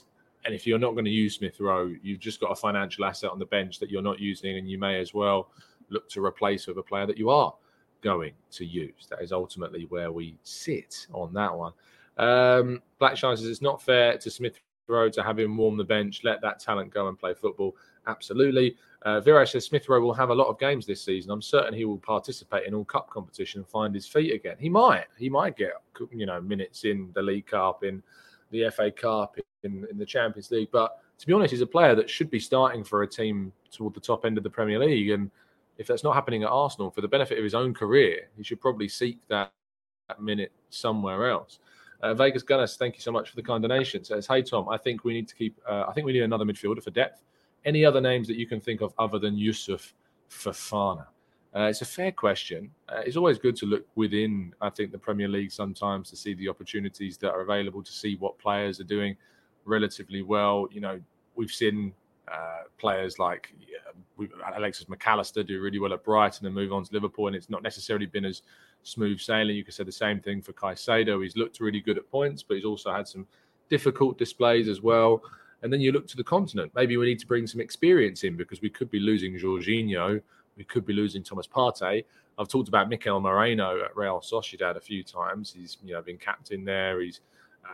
and 0.46 0.54
if 0.54 0.68
you're 0.68 0.80
not 0.80 0.92
going 0.92 1.06
to 1.06 1.12
use 1.12 1.36
Smith 1.38 1.60
Rowe, 1.60 1.92
you've 2.04 2.20
just 2.20 2.40
got 2.40 2.52
a 2.52 2.56
financial 2.56 3.04
asset 3.06 3.32
on 3.32 3.40
the 3.40 3.48
bench 3.48 3.80
that 3.80 3.90
you're 3.90 4.04
not 4.04 4.20
using, 4.20 4.58
and 4.58 4.70
you 4.70 4.78
may 4.78 5.00
as 5.00 5.12
well 5.12 5.50
look 5.90 6.08
to 6.10 6.24
replace 6.24 6.68
with 6.68 6.78
a 6.78 6.84
player 6.84 7.08
that 7.08 7.18
you 7.18 7.32
are 7.32 7.54
going 8.02 8.34
to 8.52 8.66
use. 8.66 9.08
That 9.10 9.22
is 9.22 9.32
ultimately 9.32 9.86
where 9.90 10.12
we 10.12 10.36
sit 10.44 11.08
on 11.14 11.34
that 11.34 11.56
one. 11.56 11.74
Um, 12.18 12.82
Blackshine 13.00 13.38
says 13.38 13.46
it's 13.46 13.62
not 13.62 13.82
fair 13.82 14.18
to 14.18 14.30
Smith 14.30 14.60
Rowe 14.88 15.10
to 15.10 15.24
have 15.24 15.40
him 15.40 15.58
warm 15.58 15.78
the 15.78 15.84
bench, 15.84 16.22
let 16.24 16.42
that 16.42 16.60
talent 16.60 16.94
go 16.94 17.08
and 17.08 17.18
play 17.18 17.34
football. 17.34 17.76
Absolutely. 18.08 18.76
Uh, 19.04 19.22
Viraj 19.22 19.50
says 19.52 19.66
Smith 19.66 19.90
Rowe 19.90 20.02
will 20.02 20.14
have 20.14 20.30
a 20.30 20.36
lot 20.36 20.48
of 20.48 20.60
games 20.60 20.86
this 20.86 21.02
season. 21.02 21.32
I'm 21.32 21.42
certain 21.42 21.74
he 21.74 21.86
will 21.86 21.98
participate 21.98 22.68
in 22.68 22.74
all 22.74 22.86
cup 22.86 23.10
competition 23.10 23.62
and 23.62 23.68
find 23.68 23.96
his 23.96 24.08
feet 24.08 24.34
again. 24.34 24.56
He 24.60 24.70
might. 24.70 25.06
He 25.18 25.30
might 25.30 25.56
get 25.56 25.72
you 26.12 26.26
know 26.26 26.42
minutes 26.42 26.84
in 26.84 27.10
the 27.14 27.22
League 27.22 27.48
Cup, 27.48 27.84
in 27.84 28.04
the 28.52 28.70
FA 28.70 28.92
Cup, 28.92 29.38
in, 29.64 29.88
in 29.90 29.98
the 29.98 30.06
Champions 30.06 30.52
League. 30.52 30.70
But 30.72 31.00
to 31.18 31.28
be 31.28 31.34
honest, 31.34 31.52
he's 31.52 31.62
a 31.62 31.68
player 31.68 31.96
that 31.96 32.10
should 32.10 32.30
be 32.30 32.40
starting 32.40 32.84
for 32.84 33.04
a 33.04 33.08
team 33.08 33.52
toward 33.72 33.94
the 33.94 34.00
top 34.00 34.26
end 34.26 34.38
of 34.38 34.44
the 34.44 34.50
Premier 34.50 34.80
League. 34.80 35.10
And 35.10 35.32
if 35.82 35.88
that's 35.88 36.04
not 36.04 36.14
happening 36.14 36.44
at 36.44 36.50
Arsenal, 36.50 36.92
for 36.92 37.02
the 37.02 37.08
benefit 37.08 37.40
of 37.40 37.44
his 37.44 37.56
own 37.56 37.74
career, 37.74 38.30
he 38.38 38.44
should 38.44 38.62
probably 38.62 38.88
seek 38.88 39.18
that, 39.30 39.52
that 40.08 40.22
minute 40.22 40.52
somewhere 40.70 41.30
else. 41.30 41.58
Uh, 42.04 42.14
Vegas 42.14 42.44
Gunners, 42.44 42.78
thank 42.78 42.96
you 42.96 43.02
so 43.02 43.12
much 43.12 43.30
for 43.30 43.36
the 43.36 43.42
kind 43.42 43.62
donation. 43.64 44.04
Says, 44.04 44.28
"Hey 44.28 44.44
Tom, 44.44 44.70
I 44.70 44.78
think 44.78 45.04
we 45.04 45.14
need 45.14 45.28
to 45.28 45.36
keep. 45.36 45.60
Uh, 45.68 45.86
I 45.88 45.94
think 45.94 46.06
we 46.06 46.14
need 46.14 46.22
another 46.22 46.46
midfielder 46.46 46.84
for 46.84 46.92
depth. 46.92 47.24
Any 47.66 47.84
other 47.84 48.00
names 48.00 48.28
that 48.28 48.38
you 48.38 48.48
can 48.48 48.62
think 48.62 48.82
of 48.82 48.94
other 48.98 49.20
than 49.20 49.36
Youssouf 49.36 49.94
Fofana? 50.30 51.08
Uh, 51.56 51.64
it's 51.64 51.82
a 51.82 51.86
fair 51.86 52.12
question. 52.12 52.72
Uh, 52.88 53.02
it's 53.06 53.18
always 53.18 53.38
good 53.38 53.56
to 53.58 53.66
look 53.66 53.86
within, 53.96 54.54
I 54.62 54.70
think, 54.70 54.92
the 54.92 54.98
Premier 54.98 55.28
League 55.28 55.52
sometimes 55.52 56.10
to 56.12 56.16
see 56.16 56.34
the 56.36 56.48
opportunities 56.48 57.18
that 57.18 57.32
are 57.32 57.42
available, 57.42 57.84
to 57.84 57.92
see 57.92 58.16
what 58.16 58.40
players 58.40 58.80
are 58.80 58.86
doing 58.86 59.18
relatively 59.66 60.22
well. 60.22 60.68
You 60.72 60.82
know, 60.82 61.02
we've 61.36 61.52
seen 61.52 61.94
uh, 62.32 62.64
players 62.78 63.20
like 63.20 63.54
Alexis 64.56 64.88
Mac 64.88 65.06
Allister 65.06 65.44
do 65.44 65.62
really 65.62 65.80
well 65.80 65.94
at 65.94 66.04
Brighton 66.04 66.46
and 66.46 66.56
move 66.56 66.72
on 66.72 66.84
to 66.84 66.94
Liverpool, 66.94 67.28
and 67.28 67.36
it's 67.36 67.50
not 67.50 67.64
necessarily 67.64 68.06
been 68.06 68.26
as 68.26 68.42
smooth 68.84 69.20
sailing. 69.20 69.56
You 69.56 69.64
could 69.64 69.74
say 69.74 69.84
the 69.84 69.92
same 69.92 70.20
thing 70.20 70.42
for 70.42 70.54
Caicedo. 70.54 71.22
He's 71.22 71.36
looked 71.36 71.60
really 71.60 71.82
good 71.82 71.98
at 71.98 72.10
points, 72.10 72.44
but 72.44 72.56
he's 72.56 72.66
also 72.66 72.92
had 72.92 73.08
some 73.08 73.28
difficult 73.70 74.18
displays 74.18 74.68
as 74.68 74.82
well. 74.82 75.22
And 75.64 75.72
then 75.72 75.82
you 75.82 75.92
look 75.92 76.08
to 76.08 76.18
the 76.18 76.24
continent. 76.24 76.72
Maybe 76.76 76.98
we 76.98 77.06
need 77.06 77.20
to 77.20 77.28
bring 77.28 77.46
some 77.48 77.62
experience 77.62 78.24
in 78.24 78.36
because 78.36 78.62
we 78.62 78.70
could 78.70 78.90
be 78.90 79.00
losing 79.00 79.38
Jorginho. 79.38 80.22
We 80.58 80.64
could 80.64 80.86
be 80.86 80.94
losing 80.94 81.24
Thomas 81.24 81.48
Partey. 81.48 82.04
I've 82.38 82.48
talked 82.48 82.68
about 82.68 82.90
Mikel 82.90 83.20
Merino 83.20 83.84
at 83.84 83.96
Real 83.96 84.20
Sociedad 84.20 84.76
a 84.76 84.82
few 84.82 85.04
times. 85.04 85.54
He's 85.56 85.78
you 85.84 85.94
know 85.94 86.02
been 86.02 86.18
captain 86.18 86.66
there. 86.66 87.02
He's 87.02 87.22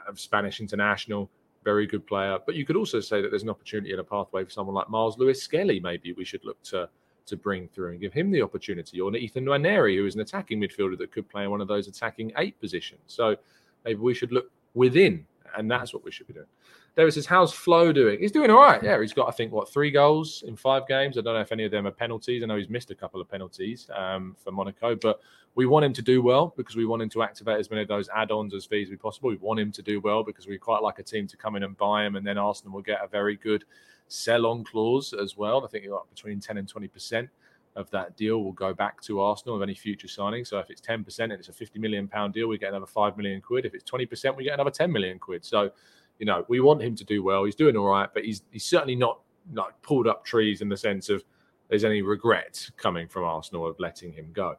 a 0.07 0.15
Spanish 0.15 0.59
international 0.59 1.29
very 1.67 1.85
good 1.85 2.07
player. 2.07 2.37
But 2.45 2.55
you 2.55 2.65
could 2.65 2.77
also 2.77 3.01
say 3.01 3.21
that 3.21 3.29
there's 3.29 3.43
an 3.43 3.49
opportunity 3.49 3.91
and 3.91 3.99
a 3.99 4.03
pathway 4.15 4.45
for 4.45 4.51
someone 4.51 4.73
like 4.73 4.89
Myles 4.89 5.17
Lewis 5.17 5.41
Skelly. 5.43 5.81
Maybe 5.81 6.13
we 6.13 6.23
should 6.23 6.45
look 6.45 6.61
to 6.71 6.89
to 7.25 7.35
bring 7.35 7.67
through 7.67 7.89
and 7.91 7.99
give 7.99 8.13
him 8.13 8.31
the 8.31 8.41
opportunity, 8.41 9.01
or 9.01 9.13
Ethan 9.13 9.43
Nwaneri, 9.43 9.97
who 9.97 10.05
is 10.05 10.15
an 10.15 10.21
attacking 10.21 10.61
midfielder 10.61 10.97
that 10.97 11.11
could 11.11 11.27
play 11.27 11.43
in 11.43 11.49
one 11.51 11.59
of 11.59 11.67
those 11.67 11.89
attacking 11.89 12.31
eight 12.37 12.57
positions. 12.61 13.01
So 13.07 13.35
maybe 13.83 13.99
we 13.99 14.13
should 14.13 14.31
look 14.31 14.49
within, 14.75 15.25
and 15.57 15.69
that's 15.69 15.93
what 15.93 16.05
we 16.05 16.11
should 16.11 16.27
be 16.27 16.35
doing. 16.35 16.53
David 16.97 17.13
says, 17.13 17.27
"How's 17.27 17.53
Flo 17.53 17.93
doing? 17.93 18.19
He's 18.19 18.31
doing 18.31 18.49
all 18.49 18.59
right. 18.59 18.81
Yeah, 18.81 18.99
he's 18.99 19.13
got 19.13 19.29
I 19.29 19.31
think 19.31 19.51
what 19.51 19.69
three 19.71 19.91
goals 19.91 20.43
in 20.47 20.55
five 20.55 20.87
games. 20.87 21.15
I 21.15 21.21
don't 21.21 21.35
know 21.35 21.41
if 21.41 21.51
any 21.51 21.63
of 21.63 21.69
them 21.69 21.85
are 21.85 21.91
penalties. 21.91 22.41
I 22.41 22.47
know 22.47 22.57
he's 22.57 22.69
missed 22.69 22.89
a 22.89 22.95
couple 22.95 23.21
of 23.21 23.29
penalties 23.29 23.87
um, 23.95 24.35
for 24.43 24.51
Monaco, 24.51 24.95
but 24.95 25.21
we 25.53 25.67
want 25.67 25.85
him 25.85 25.93
to 25.93 26.01
do 26.01 26.23
well 26.23 26.55
because 26.57 26.75
we 26.75 26.87
want 26.87 27.03
him 27.03 27.09
to 27.09 27.21
activate 27.21 27.59
as 27.59 27.69
many 27.69 27.83
of 27.83 27.87
those 27.87 28.09
add-ons 28.09 28.55
as 28.55 28.67
feasibly 28.67 28.99
possible. 28.99 29.29
We 29.29 29.37
want 29.37 29.59
him 29.59 29.71
to 29.73 29.83
do 29.83 29.99
well 29.99 30.23
because 30.23 30.47
we 30.47 30.57
quite 30.57 30.81
like 30.81 30.97
a 30.97 31.03
team 31.03 31.27
to 31.27 31.37
come 31.37 31.55
in 31.55 31.61
and 31.61 31.77
buy 31.77 32.03
him, 32.03 32.15
and 32.15 32.25
then 32.25 32.39
Arsenal 32.39 32.73
will 32.73 32.81
get 32.81 33.03
a 33.03 33.07
very 33.07 33.35
good 33.35 33.63
sell-on 34.07 34.63
clause 34.63 35.13
as 35.13 35.37
well. 35.37 35.63
I 35.63 35.67
think 35.67 35.85
between 36.09 36.39
ten 36.39 36.57
and 36.57 36.67
twenty 36.67 36.87
percent 36.87 37.29
of 37.75 37.91
that 37.91 38.17
deal 38.17 38.43
will 38.43 38.53
go 38.53 38.73
back 38.73 38.99
to 39.03 39.21
Arsenal 39.21 39.55
of 39.55 39.61
any 39.61 39.75
future 39.75 40.07
signing. 40.07 40.43
So 40.43 40.57
if 40.57 40.71
it's 40.71 40.81
10% 40.81 41.19
and 41.19 41.33
it's 41.33 41.47
a 41.47 41.53
50 41.53 41.77
million 41.77 42.07
pound 42.07 42.33
deal, 42.33 42.47
we 42.47 42.57
get 42.57 42.69
another 42.69 42.87
5 42.87 43.15
million 43.17 43.39
quid. 43.39 43.65
If 43.65 43.75
it's 43.75 43.83
20%, 43.83 44.35
we 44.35 44.45
get 44.45 44.55
another 44.55 44.71
10 44.71 44.91
million 44.91 45.19
quid. 45.19 45.45
So 45.45 45.69
you 46.19 46.25
know, 46.25 46.45
we 46.47 46.59
want 46.59 46.81
him 46.81 46.95
to 46.95 47.03
do 47.03 47.23
well. 47.23 47.43
He's 47.43 47.55
doing 47.55 47.75
all 47.77 47.87
right, 47.87 48.09
but 48.13 48.23
he's 48.25 48.43
he's 48.51 48.65
certainly 48.65 48.95
not 48.95 49.19
like 49.53 49.79
pulled 49.81 50.07
up 50.07 50.25
trees 50.25 50.61
in 50.61 50.69
the 50.69 50.77
sense 50.77 51.09
of 51.09 51.23
there's 51.69 51.83
any 51.83 52.01
regret 52.01 52.69
coming 52.77 53.07
from 53.07 53.23
Arsenal 53.23 53.67
of 53.67 53.79
letting 53.79 54.11
him 54.11 54.29
go. 54.33 54.55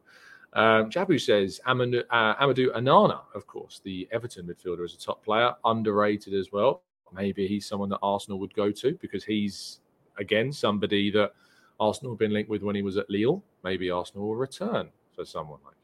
Um, 0.55 0.91
Jabu 0.91 1.21
says 1.21 1.61
Amadou, 1.67 2.03
uh, 2.11 2.35
Amadou 2.37 2.75
Onana, 2.75 3.21
of 3.35 3.47
course, 3.47 3.81
the 3.85 4.09
Everton 4.13 4.47
midfielder, 4.47 4.85
is 4.85 4.95
a 4.95 4.99
top 4.99 5.23
player, 5.25 5.53
underrated 5.65 6.35
as 6.35 6.53
well. 6.53 6.83
Maybe 7.13 7.47
he's 7.47 7.67
someone 7.67 7.89
that 7.91 7.99
Arsenal 8.03 8.39
would 8.41 8.55
go 8.55 8.71
to 8.71 8.99
because 9.01 9.25
he's 9.25 9.81
again 10.19 10.53
somebody 10.53 11.11
that 11.13 11.33
Arsenal 11.81 12.13
have 12.13 12.19
been 12.19 12.33
linked 12.33 12.51
with 12.51 12.63
when 12.63 12.77
he 12.77 12.83
was 12.83 12.97
at 12.97 13.09
Lille. 13.09 13.43
Maybe 13.65 13.91
Arsenal 13.91 14.29
will 14.29 14.37
return 14.37 14.89
for 15.15 15.25
someone 15.25 15.61
like 15.65 15.75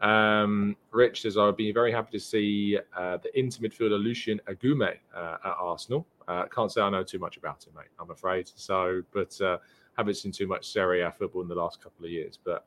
um, 0.00 0.76
Rich 0.90 1.22
says, 1.22 1.36
I 1.36 1.46
would 1.46 1.56
be 1.56 1.72
very 1.72 1.92
happy 1.92 2.18
to 2.18 2.20
see 2.20 2.78
uh, 2.96 3.18
the 3.18 3.38
inter 3.38 3.66
midfielder 3.66 4.02
Lucien 4.02 4.40
Agoume 4.48 4.96
uh, 5.14 5.36
at 5.44 5.54
Arsenal. 5.58 6.06
Uh, 6.26 6.46
can't 6.46 6.70
say 6.70 6.80
I 6.80 6.90
know 6.90 7.02
too 7.02 7.18
much 7.18 7.36
about 7.36 7.64
him, 7.66 7.72
mate, 7.76 7.86
I'm 8.00 8.10
afraid. 8.10 8.50
So, 8.54 9.02
but 9.12 9.40
uh, 9.40 9.58
haven't 9.96 10.14
seen 10.14 10.32
too 10.32 10.46
much 10.46 10.70
Serie 10.70 11.02
A 11.02 11.10
football 11.10 11.42
in 11.42 11.48
the 11.48 11.54
last 11.54 11.82
couple 11.82 12.04
of 12.04 12.10
years. 12.10 12.38
But 12.42 12.64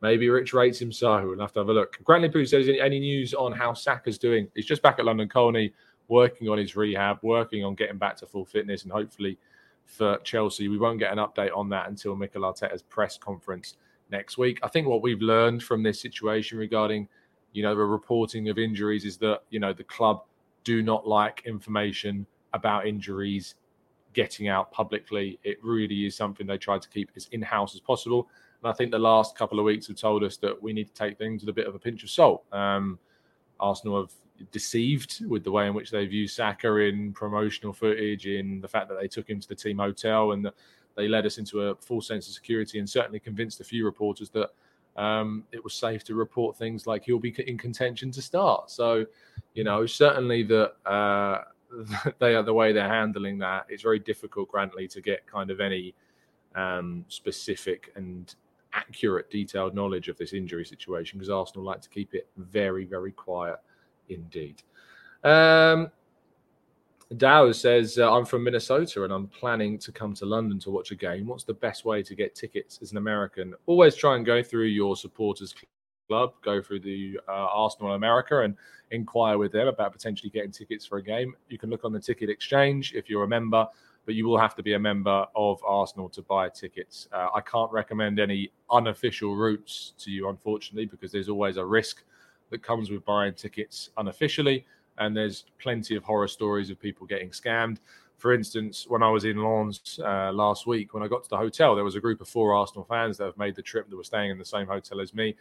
maybe 0.00 0.28
Rich 0.28 0.54
rates 0.54 0.80
him 0.80 0.92
so. 0.92 1.26
We'll 1.26 1.38
have 1.40 1.52
to 1.52 1.60
have 1.60 1.68
a 1.68 1.72
look. 1.72 1.98
Grantley 2.04 2.30
Poo 2.30 2.46
says, 2.46 2.68
any 2.68 3.00
news 3.00 3.34
on 3.34 3.52
how 3.52 3.74
Saka's 3.74 4.18
doing? 4.18 4.48
He's 4.54 4.66
just 4.66 4.82
back 4.82 4.98
at 4.98 5.04
London 5.04 5.28
Colney, 5.28 5.72
working 6.08 6.48
on 6.48 6.58
his 6.58 6.76
rehab, 6.76 7.18
working 7.22 7.64
on 7.64 7.74
getting 7.74 7.98
back 7.98 8.16
to 8.18 8.26
full 8.26 8.44
fitness, 8.44 8.82
and 8.82 8.92
hopefully 8.92 9.38
for 9.84 10.18
Chelsea, 10.18 10.68
we 10.68 10.78
won't 10.78 10.98
get 10.98 11.12
an 11.12 11.18
update 11.18 11.54
on 11.56 11.68
that 11.70 11.88
until 11.88 12.16
Mikel 12.16 12.42
Arteta's 12.42 12.82
press 12.82 13.18
conference 13.18 13.76
next 14.12 14.38
week. 14.38 14.60
I 14.62 14.68
think 14.68 14.86
what 14.86 15.02
we've 15.02 15.20
learned 15.20 15.62
from 15.64 15.82
this 15.82 16.00
situation 16.00 16.58
regarding, 16.58 17.08
you 17.52 17.64
know, 17.64 17.74
the 17.74 17.84
reporting 17.84 18.48
of 18.48 18.58
injuries 18.58 19.04
is 19.04 19.16
that, 19.18 19.40
you 19.50 19.58
know, 19.58 19.72
the 19.72 19.84
club 19.84 20.22
do 20.62 20.82
not 20.82 21.08
like 21.08 21.42
information 21.44 22.26
about 22.52 22.86
injuries 22.86 23.56
getting 24.12 24.46
out 24.46 24.70
publicly. 24.70 25.40
It 25.42 25.58
really 25.64 26.06
is 26.06 26.14
something 26.14 26.46
they 26.46 26.58
try 26.58 26.78
to 26.78 26.88
keep 26.88 27.10
as 27.16 27.28
in 27.32 27.42
house 27.42 27.74
as 27.74 27.80
possible. 27.80 28.28
And 28.62 28.70
I 28.70 28.74
think 28.74 28.92
the 28.92 28.98
last 28.98 29.36
couple 29.36 29.58
of 29.58 29.64
weeks 29.64 29.88
have 29.88 29.96
told 29.96 30.22
us 30.22 30.36
that 30.36 30.62
we 30.62 30.72
need 30.72 30.86
to 30.88 30.94
take 30.94 31.18
things 31.18 31.42
with 31.42 31.48
a 31.48 31.52
bit 31.52 31.66
of 31.66 31.74
a 31.74 31.78
pinch 31.78 32.04
of 32.04 32.10
salt. 32.10 32.44
Um, 32.52 32.98
Arsenal 33.58 34.02
have 34.02 34.12
deceived 34.50 35.24
with 35.26 35.44
the 35.44 35.50
way 35.50 35.66
in 35.66 35.74
which 35.74 35.90
they've 35.90 36.12
used 36.12 36.36
Saka 36.36 36.76
in 36.76 37.12
promotional 37.12 37.72
footage, 37.72 38.26
in 38.26 38.60
the 38.60 38.68
fact 38.68 38.88
that 38.88 39.00
they 39.00 39.08
took 39.08 39.28
him 39.28 39.40
to 39.40 39.48
the 39.48 39.54
team 39.54 39.78
hotel 39.78 40.32
and 40.32 40.44
the, 40.44 40.52
they 40.96 41.08
led 41.08 41.26
us 41.26 41.38
into 41.38 41.62
a 41.62 41.74
full 41.76 42.00
sense 42.00 42.28
of 42.28 42.34
security 42.34 42.78
and 42.78 42.88
certainly 42.88 43.20
convinced 43.20 43.60
a 43.60 43.64
few 43.64 43.84
reporters 43.84 44.30
that 44.30 44.50
um, 44.96 45.44
it 45.52 45.62
was 45.62 45.74
safe 45.74 46.04
to 46.04 46.14
report 46.14 46.56
things 46.56 46.86
like 46.86 47.04
he'll 47.04 47.18
be 47.18 47.34
in 47.46 47.56
contention 47.56 48.10
to 48.12 48.22
start. 48.22 48.70
So, 48.70 49.06
you 49.54 49.64
know, 49.64 49.86
certainly 49.86 50.42
that 50.44 50.74
uh, 50.84 51.38
they 52.18 52.34
are 52.34 52.42
the 52.42 52.52
way 52.52 52.72
they're 52.72 52.88
handling 52.88 53.38
that. 53.38 53.66
It's 53.68 53.82
very 53.82 53.98
difficult, 53.98 54.50
Grantley, 54.50 54.88
to 54.88 55.00
get 55.00 55.26
kind 55.26 55.50
of 55.50 55.60
any 55.60 55.94
um, 56.54 57.04
specific 57.08 57.92
and 57.96 58.34
accurate, 58.74 59.30
detailed 59.30 59.74
knowledge 59.74 60.08
of 60.08 60.16
this 60.16 60.32
injury 60.32 60.64
situation 60.64 61.18
because 61.18 61.30
Arsenal 61.30 61.64
like 61.64 61.80
to 61.82 61.88
keep 61.88 62.14
it 62.14 62.28
very, 62.36 62.84
very 62.84 63.12
quiet 63.12 63.56
indeed. 64.08 64.62
Um, 65.24 65.90
Dow 67.16 67.50
says, 67.52 67.98
uh, 67.98 68.12
I'm 68.12 68.24
from 68.24 68.44
Minnesota 68.44 69.04
and 69.04 69.12
I'm 69.12 69.26
planning 69.28 69.78
to 69.78 69.92
come 69.92 70.14
to 70.14 70.26
London 70.26 70.58
to 70.60 70.70
watch 70.70 70.90
a 70.90 70.94
game. 70.94 71.26
What's 71.26 71.44
the 71.44 71.54
best 71.54 71.84
way 71.84 72.02
to 72.02 72.14
get 72.14 72.34
tickets 72.34 72.78
as 72.82 72.92
an 72.92 72.98
American? 72.98 73.54
Always 73.66 73.94
try 73.94 74.16
and 74.16 74.24
go 74.24 74.42
through 74.42 74.66
your 74.66 74.96
supporters 74.96 75.54
club, 76.08 76.34
go 76.42 76.62
through 76.62 76.80
the 76.80 77.18
uh, 77.28 77.32
Arsenal 77.32 77.92
America 77.92 78.40
and 78.40 78.56
inquire 78.90 79.38
with 79.38 79.52
them 79.52 79.68
about 79.68 79.92
potentially 79.92 80.30
getting 80.30 80.50
tickets 80.50 80.84
for 80.84 80.98
a 80.98 81.02
game. 81.02 81.34
You 81.48 81.58
can 81.58 81.70
look 81.70 81.84
on 81.84 81.92
the 81.92 82.00
ticket 82.00 82.28
exchange 82.28 82.92
if 82.94 83.08
you're 83.08 83.24
a 83.24 83.28
member, 83.28 83.66
but 84.04 84.14
you 84.14 84.26
will 84.26 84.38
have 84.38 84.54
to 84.56 84.62
be 84.62 84.74
a 84.74 84.78
member 84.78 85.26
of 85.34 85.62
Arsenal 85.64 86.08
to 86.10 86.22
buy 86.22 86.48
tickets. 86.48 87.08
Uh, 87.12 87.28
I 87.34 87.40
can't 87.40 87.70
recommend 87.72 88.20
any 88.20 88.52
unofficial 88.70 89.36
routes 89.36 89.94
to 89.98 90.10
you, 90.10 90.28
unfortunately, 90.28 90.86
because 90.86 91.12
there's 91.12 91.28
always 91.28 91.56
a 91.56 91.64
risk 91.64 92.02
that 92.50 92.62
comes 92.62 92.90
with 92.90 93.04
buying 93.04 93.34
tickets 93.34 93.90
unofficially 93.96 94.66
and 94.98 95.16
there's 95.16 95.44
plenty 95.58 95.96
of 95.96 96.04
horror 96.04 96.28
stories 96.28 96.70
of 96.70 96.80
people 96.80 97.06
getting 97.06 97.30
scammed. 97.30 97.78
For 98.18 98.32
instance, 98.32 98.86
when 98.88 99.02
I 99.02 99.10
was 99.10 99.24
in 99.24 99.42
Lens 99.42 99.98
uh, 100.04 100.30
last 100.32 100.66
week, 100.66 100.94
when 100.94 101.02
I 101.02 101.08
got 101.08 101.24
to 101.24 101.28
the 101.28 101.36
hotel, 101.36 101.74
there 101.74 101.84
was 101.84 101.96
a 101.96 102.00
group 102.00 102.20
of 102.20 102.28
four 102.28 102.54
Arsenal 102.54 102.84
fans 102.84 103.18
that 103.18 103.24
have 103.24 103.36
made 103.36 103.56
the 103.56 103.62
trip 103.62 103.90
that 103.90 103.96
were 103.96 104.04
staying 104.04 104.30
in 104.30 104.38
the 104.38 104.44
same 104.44 104.66
hotel 104.66 105.00
as 105.00 105.12
me, 105.12 105.34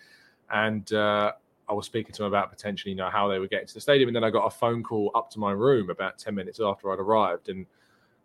and 0.51 0.91
uh, 0.93 1.31
I 1.69 1.73
was 1.73 1.85
speaking 1.85 2.11
to 2.13 2.23
them 2.23 2.27
about 2.27 2.49
potentially, 2.49 2.91
you 2.91 2.97
know, 2.97 3.09
how 3.09 3.27
they 3.27 3.39
were 3.39 3.47
getting 3.47 3.67
to 3.67 3.73
the 3.73 3.81
stadium, 3.81 4.09
and 4.09 4.15
then 4.15 4.23
I 4.23 4.29
got 4.29 4.45
a 4.45 4.49
phone 4.49 4.83
call 4.83 5.11
up 5.15 5.29
to 5.31 5.39
my 5.39 5.51
room 5.51 5.89
about 5.89 6.17
ten 6.17 6.33
minutes 6.35 6.59
after 6.59 6.91
I'd 6.91 6.99
arrived, 6.99 7.49
and 7.49 7.65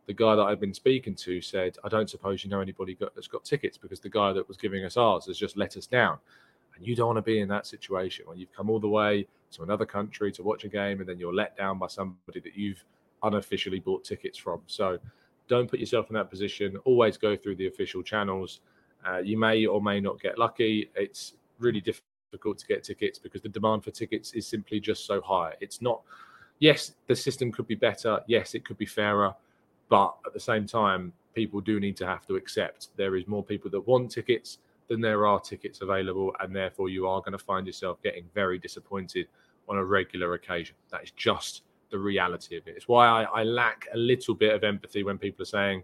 the 0.07 0.15
guy 0.15 0.37
that 0.37 0.43
I'd 0.43 0.61
been 0.61 0.75
speaking 0.75 1.15
to 1.17 1.41
said, 1.41 1.77
"I 1.85 1.89
don't 1.89 2.09
suppose 2.09 2.45
you 2.45 2.51
know 2.51 2.61
anybody 2.61 2.95
got, 2.95 3.15
that's 3.15 3.29
got 3.29 3.45
tickets 3.45 3.77
because 3.77 4.01
the 4.01 4.09
guy 4.09 4.33
that 4.33 4.49
was 4.49 4.57
giving 4.57 4.85
us 4.85 4.97
ours 4.97 5.27
has 5.27 5.37
just 5.39 5.57
let 5.57 5.77
us 5.77 5.87
down." 5.87 6.19
And 6.77 6.87
you 6.87 6.95
don't 6.95 7.07
want 7.07 7.17
to 7.19 7.23
be 7.23 7.41
in 7.41 7.49
that 7.49 7.67
situation 7.67 8.27
when 8.27 8.39
you've 8.39 8.53
come 8.53 8.71
all 8.71 8.81
the 8.81 8.89
way 8.89 9.27
to 9.53 9.63
another 9.63 9.87
country 9.87 10.31
to 10.33 10.43
watch 10.43 10.65
a 10.65 10.69
game 10.69 11.01
and 11.01 11.09
then 11.09 11.19
you're 11.19 11.35
let 11.35 11.57
down 11.57 11.79
by 11.79 11.87
somebody 11.87 12.41
that 12.41 12.57
you've 12.57 12.85
unofficially 13.23 13.81
bought 13.81 14.05
tickets 14.05 14.39
from. 14.39 14.61
So 14.67 14.99
don't 15.49 15.71
put 15.71 15.81
yourself 15.81 16.09
in 16.11 16.15
that 16.15 16.31
position. 16.31 16.77
Always 16.85 17.17
go 17.17 17.37
through 17.37 17.57
the 17.57 17.67
official 17.67 18.03
channels. 18.03 18.61
Uh, 19.07 19.19
you 19.19 19.39
may 19.39 19.67
or 19.67 19.81
may 19.81 20.01
not 20.01 20.21
get 20.21 20.39
lucky. 20.39 20.91
It's 20.95 21.35
really 21.59 21.81
difficult 21.81 22.59
to 22.59 22.67
get 22.67 22.85
tickets 22.85 23.19
because 23.19 23.41
the 23.41 23.49
demand 23.49 23.85
for 23.85 23.91
tickets 23.91 24.33
is 24.33 24.47
simply 24.47 24.81
just 24.81 25.07
so 25.07 25.21
high. 25.21 25.55
It's 25.61 25.81
not, 25.81 26.03
yes, 26.59 26.93
the 27.07 27.17
system 27.17 27.53
could 27.53 27.67
be 27.67 27.77
better. 27.77 28.21
Yes, 28.27 28.55
it 28.55 28.65
could 28.65 28.77
be 28.77 28.87
fairer. 28.87 29.35
But 29.89 30.17
at 30.27 30.35
the 30.35 30.41
same 30.41 30.67
time, 30.67 31.13
people 31.35 31.61
do 31.61 31.79
need 31.79 31.97
to 31.99 32.07
have 32.07 32.27
to 32.27 32.37
accept 32.37 32.89
there 32.97 33.15
is 33.15 33.29
more 33.29 33.45
people 33.45 33.71
that 33.71 33.87
want 33.87 34.11
tickets 34.11 34.59
than 34.89 35.01
there 35.01 35.27
are 35.27 35.41
tickets 35.41 35.81
available, 35.81 36.35
and 36.41 36.55
therefore 36.55 36.89
you 36.89 37.07
are 37.07 37.21
going 37.21 37.33
to 37.33 37.39
find 37.39 37.67
yourself 37.67 38.03
getting 38.03 38.25
very 38.35 38.59
disappointed 38.59 39.27
on 39.69 39.77
a 39.77 39.85
regular 39.85 40.35
occasion. 40.35 40.77
That 40.91 41.03
is 41.03 41.11
just 41.13 41.63
the 41.91 41.99
reality 41.99 42.57
of 42.57 42.67
it. 42.67 42.75
It's 42.77 42.89
why 42.89 43.07
I, 43.07 43.23
I, 43.25 43.43
lack 43.45 43.87
a 43.95 43.97
little 43.97 44.35
bit 44.35 44.55
of 44.55 44.65
empathy 44.65 45.03
when 45.03 45.19
people 45.19 45.43
are 45.43 45.47
saying, 45.47 45.83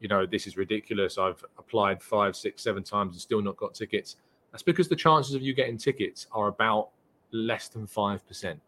you 0.00 0.08
know, 0.08 0.26
this 0.26 0.46
is 0.46 0.56
ridiculous. 0.56 1.18
I've 1.18 1.42
applied 1.58 2.02
five, 2.02 2.36
six, 2.36 2.62
seven 2.62 2.82
times 2.82 3.14
and 3.14 3.20
still 3.20 3.42
not 3.42 3.56
got 3.56 3.74
tickets. 3.74 4.16
That's 4.52 4.62
because 4.62 4.88
the 4.88 4.96
chances 4.96 5.34
of 5.34 5.42
you 5.42 5.54
getting 5.54 5.78
tickets 5.78 6.26
are 6.32 6.48
about 6.48 6.90
less 7.32 7.68
than 7.68 7.86
5%. 7.86 8.58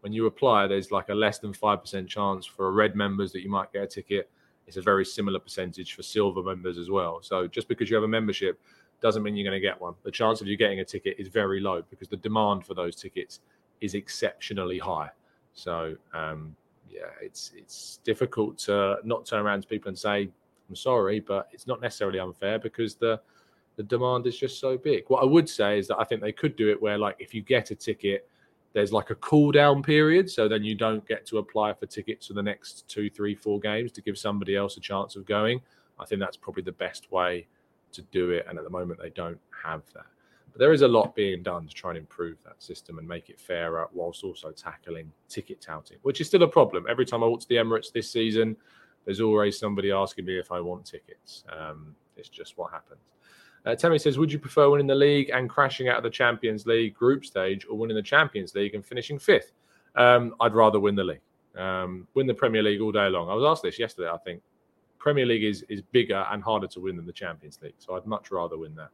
When 0.00 0.12
you 0.12 0.26
apply, 0.26 0.66
there's 0.66 0.90
like 0.90 1.08
a 1.08 1.14
less 1.14 1.38
than 1.38 1.52
5% 1.52 2.08
chance 2.08 2.46
for 2.46 2.68
a 2.68 2.70
red 2.70 2.94
members 2.94 3.32
that 3.32 3.42
you 3.42 3.50
might 3.50 3.72
get 3.72 3.82
a 3.82 3.86
ticket. 3.86 4.30
It's 4.66 4.76
a 4.76 4.82
very 4.82 5.04
similar 5.04 5.38
percentage 5.38 5.94
for 5.94 6.02
silver 6.02 6.42
members 6.42 6.78
as 6.78 6.90
well. 6.90 7.20
So 7.22 7.46
just 7.46 7.68
because 7.68 7.88
you 7.88 7.96
have 7.96 8.04
a 8.04 8.08
membership 8.08 8.60
doesn't 9.00 9.22
mean 9.22 9.36
you're 9.36 9.48
going 9.48 9.60
to 9.60 9.66
get 9.66 9.80
one. 9.80 9.94
The 10.02 10.10
chance 10.10 10.40
of 10.40 10.46
you 10.46 10.56
getting 10.56 10.80
a 10.80 10.84
ticket 10.84 11.16
is 11.18 11.28
very 11.28 11.60
low 11.60 11.82
because 11.90 12.08
the 12.08 12.16
demand 12.16 12.64
for 12.64 12.74
those 12.74 12.96
tickets 12.96 13.40
is 13.80 13.94
exceptionally 13.94 14.78
high. 14.78 15.10
So 15.52 15.96
um, 16.14 16.56
yeah, 16.88 17.10
it's 17.20 17.52
it's 17.56 18.00
difficult 18.04 18.58
to 18.58 18.96
not 19.04 19.26
turn 19.26 19.44
around 19.44 19.62
to 19.62 19.68
people 19.68 19.88
and 19.88 19.98
say 19.98 20.28
I'm 20.68 20.76
sorry, 20.76 21.20
but 21.20 21.48
it's 21.52 21.66
not 21.66 21.80
necessarily 21.80 22.18
unfair 22.18 22.58
because 22.58 22.94
the 22.94 23.20
the 23.76 23.82
demand 23.82 24.26
is 24.26 24.38
just 24.38 24.58
so 24.58 24.78
big. 24.78 25.04
What 25.08 25.22
I 25.22 25.26
would 25.26 25.48
say 25.48 25.78
is 25.78 25.86
that 25.88 25.98
I 25.98 26.04
think 26.04 26.22
they 26.22 26.32
could 26.32 26.56
do 26.56 26.70
it 26.70 26.80
where 26.80 26.96
like 26.96 27.16
if 27.18 27.34
you 27.34 27.42
get 27.42 27.70
a 27.70 27.74
ticket, 27.74 28.28
there's 28.72 28.92
like 28.92 29.10
a 29.10 29.14
cool 29.16 29.52
down 29.52 29.82
period, 29.82 30.30
so 30.30 30.48
then 30.48 30.64
you 30.64 30.74
don't 30.74 31.06
get 31.06 31.26
to 31.26 31.38
apply 31.38 31.74
for 31.74 31.86
tickets 31.86 32.26
for 32.26 32.32
the 32.32 32.42
next 32.42 32.88
two, 32.88 33.10
three, 33.10 33.34
four 33.34 33.60
games 33.60 33.92
to 33.92 34.00
give 34.00 34.16
somebody 34.16 34.56
else 34.56 34.76
a 34.76 34.80
chance 34.80 35.16
of 35.16 35.26
going. 35.26 35.60
I 35.98 36.06
think 36.06 36.20
that's 36.20 36.36
probably 36.36 36.62
the 36.62 36.72
best 36.72 37.10
way 37.10 37.46
to 37.92 38.02
do 38.02 38.30
it, 38.30 38.46
and 38.48 38.58
at 38.58 38.64
the 38.64 38.70
moment 38.70 39.00
they 39.00 39.10
don't 39.10 39.38
have 39.64 39.82
that. 39.94 40.06
But 40.52 40.60
there 40.60 40.72
is 40.72 40.82
a 40.82 40.88
lot 40.88 41.14
being 41.14 41.42
done 41.42 41.66
to 41.66 41.74
try 41.74 41.90
and 41.90 41.98
improve 41.98 42.36
that 42.44 42.62
system 42.62 42.98
and 42.98 43.06
make 43.06 43.28
it 43.28 43.38
fairer, 43.38 43.88
whilst 43.92 44.24
also 44.24 44.50
tackling 44.52 45.12
ticket 45.28 45.60
touting, 45.60 45.98
which 46.02 46.20
is 46.20 46.26
still 46.26 46.42
a 46.42 46.48
problem. 46.48 46.86
Every 46.88 47.04
time 47.04 47.22
I 47.22 47.26
walk 47.26 47.40
to 47.40 47.48
the 47.48 47.56
Emirates 47.56 47.92
this 47.92 48.10
season, 48.10 48.56
there's 49.04 49.20
always 49.20 49.58
somebody 49.58 49.92
asking 49.92 50.24
me 50.24 50.38
if 50.38 50.50
I 50.50 50.60
want 50.60 50.84
tickets. 50.84 51.44
Um, 51.56 51.94
it's 52.16 52.28
just 52.28 52.58
what 52.58 52.72
happens. 52.72 53.00
Uh, 53.66 53.74
Tammy 53.74 53.98
says, 53.98 54.16
Would 54.16 54.32
you 54.32 54.38
prefer 54.38 54.70
winning 54.70 54.86
the 54.86 54.94
league 54.94 55.30
and 55.30 55.50
crashing 55.50 55.88
out 55.88 55.96
of 55.96 56.04
the 56.04 56.10
Champions 56.10 56.66
League 56.66 56.94
group 56.94 57.24
stage 57.24 57.66
or 57.68 57.76
winning 57.76 57.96
the 57.96 58.02
Champions 58.02 58.54
League 58.54 58.74
and 58.74 58.84
finishing 58.84 59.18
fifth? 59.18 59.52
Um, 59.96 60.34
I'd 60.40 60.54
rather 60.54 60.78
win 60.78 60.94
the 60.94 61.04
league. 61.04 61.20
Um, 61.56 62.06
win 62.14 62.26
the 62.26 62.34
Premier 62.34 62.62
League 62.62 62.80
all 62.80 62.92
day 62.92 63.08
long. 63.08 63.28
I 63.28 63.34
was 63.34 63.44
asked 63.44 63.62
this 63.62 63.78
yesterday, 63.78 64.08
I 64.08 64.18
think. 64.18 64.42
Premier 64.98 65.26
League 65.26 65.44
is, 65.44 65.64
is 65.68 65.82
bigger 65.82 66.26
and 66.30 66.42
harder 66.42 66.66
to 66.68 66.80
win 66.80 66.96
than 66.96 67.06
the 67.06 67.12
Champions 67.12 67.58
League. 67.62 67.74
So 67.78 67.94
I'd 67.94 68.06
much 68.06 68.30
rather 68.30 68.58
win 68.58 68.74
that. 68.76 68.90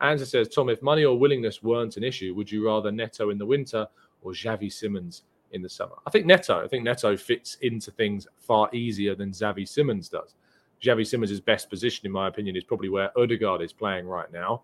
Anza 0.00 0.26
says, 0.26 0.48
Tom, 0.48 0.68
if 0.68 0.82
money 0.82 1.04
or 1.04 1.18
willingness 1.18 1.62
weren't 1.62 1.96
an 1.96 2.04
issue, 2.04 2.34
would 2.34 2.50
you 2.50 2.66
rather 2.66 2.90
Neto 2.90 3.30
in 3.30 3.38
the 3.38 3.46
winter 3.46 3.86
or 4.22 4.32
Xavi 4.32 4.72
Simons 4.72 5.22
in 5.52 5.62
the 5.62 5.68
summer? 5.68 5.94
I 6.06 6.10
think 6.10 6.26
Neto. 6.26 6.64
I 6.64 6.66
think 6.66 6.82
Neto 6.82 7.16
fits 7.16 7.56
into 7.62 7.90
things 7.92 8.26
far 8.36 8.68
easier 8.72 9.14
than 9.14 9.30
Xavi 9.30 9.68
Simons 9.68 10.08
does. 10.08 10.34
Xavi 10.82 11.06
Simons' 11.06 11.40
best 11.40 11.70
position, 11.70 12.06
in 12.06 12.12
my 12.12 12.26
opinion, 12.26 12.56
is 12.56 12.64
probably 12.64 12.88
where 12.88 13.16
Odegaard 13.16 13.62
is 13.62 13.72
playing 13.72 14.06
right 14.06 14.30
now, 14.32 14.62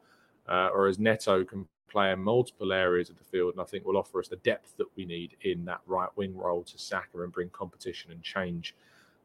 uh, 0.48 0.68
or 0.74 0.88
as 0.88 0.98
Neto 0.98 1.44
can 1.44 1.68
play 1.88 2.10
in 2.12 2.18
multiple 2.18 2.72
areas 2.72 3.08
of 3.08 3.16
the 3.16 3.24
field, 3.24 3.54
and 3.54 3.60
I 3.60 3.64
think 3.64 3.84
will 3.84 3.96
offer 3.96 4.18
us 4.18 4.28
the 4.28 4.36
depth 4.36 4.76
that 4.76 4.86
we 4.96 5.04
need 5.04 5.36
in 5.42 5.64
that 5.66 5.80
right 5.86 6.10
wing 6.16 6.36
role 6.36 6.64
to 6.64 6.78
Saka 6.78 7.22
and 7.22 7.32
bring 7.32 7.48
competition 7.50 8.10
and 8.10 8.22
change 8.22 8.74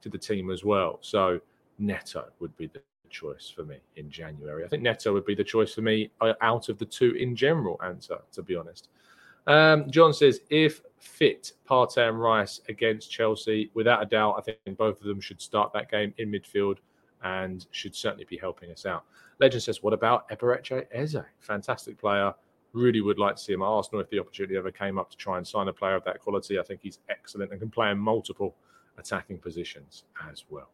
to 0.01 0.09
the 0.09 0.17
team 0.17 0.51
as 0.51 0.63
well. 0.63 0.99
So 1.01 1.39
Neto 1.79 2.25
would 2.39 2.55
be 2.57 2.67
the 2.67 2.81
choice 3.09 3.51
for 3.55 3.63
me 3.63 3.77
in 3.95 4.09
January. 4.09 4.65
I 4.65 4.67
think 4.67 4.83
Neto 4.83 5.13
would 5.13 5.25
be 5.25 5.35
the 5.35 5.43
choice 5.43 5.73
for 5.73 5.81
me 5.81 6.09
uh, 6.21 6.33
out 6.41 6.69
of 6.69 6.77
the 6.77 6.85
two 6.85 7.11
in 7.11 7.35
general 7.35 7.79
answer, 7.83 8.17
to 8.31 8.41
be 8.41 8.55
honest. 8.55 8.89
Um, 9.45 9.89
John 9.91 10.13
says, 10.13 10.41
if 10.49 10.81
fit, 10.99 11.51
Partey 11.69 12.07
and 12.09 12.19
Rice 12.19 12.61
against 12.69 13.11
Chelsea, 13.11 13.69
without 13.73 14.01
a 14.01 14.05
doubt, 14.05 14.35
I 14.37 14.41
think 14.41 14.77
both 14.77 14.99
of 14.99 15.07
them 15.07 15.19
should 15.19 15.41
start 15.41 15.73
that 15.73 15.91
game 15.91 16.13
in 16.17 16.31
midfield 16.31 16.77
and 17.23 17.65
should 17.71 17.95
certainly 17.95 18.25
be 18.29 18.37
helping 18.37 18.71
us 18.71 18.85
out. 18.85 19.03
Legend 19.39 19.63
says, 19.63 19.83
what 19.83 19.93
about 19.93 20.29
Eberechi 20.29 20.85
Eze? 20.91 21.17
Fantastic 21.39 21.97
player. 21.97 22.33
Really 22.71 23.01
would 23.01 23.19
like 23.19 23.35
to 23.35 23.41
see 23.41 23.53
him 23.53 23.61
at 23.61 23.65
Arsenal 23.65 24.01
if 24.01 24.09
the 24.09 24.19
opportunity 24.19 24.57
ever 24.57 24.71
came 24.71 24.97
up 24.97 25.11
to 25.11 25.17
try 25.17 25.37
and 25.37 25.47
sign 25.47 25.67
a 25.67 25.73
player 25.73 25.95
of 25.95 26.03
that 26.05 26.19
quality. 26.19 26.57
I 26.57 26.63
think 26.63 26.79
he's 26.81 26.99
excellent 27.09 27.51
and 27.51 27.59
can 27.59 27.69
play 27.69 27.91
in 27.91 27.99
multiple 27.99 28.55
attacking 28.97 29.39
positions 29.39 30.03
as 30.29 30.45
well. 30.49 30.69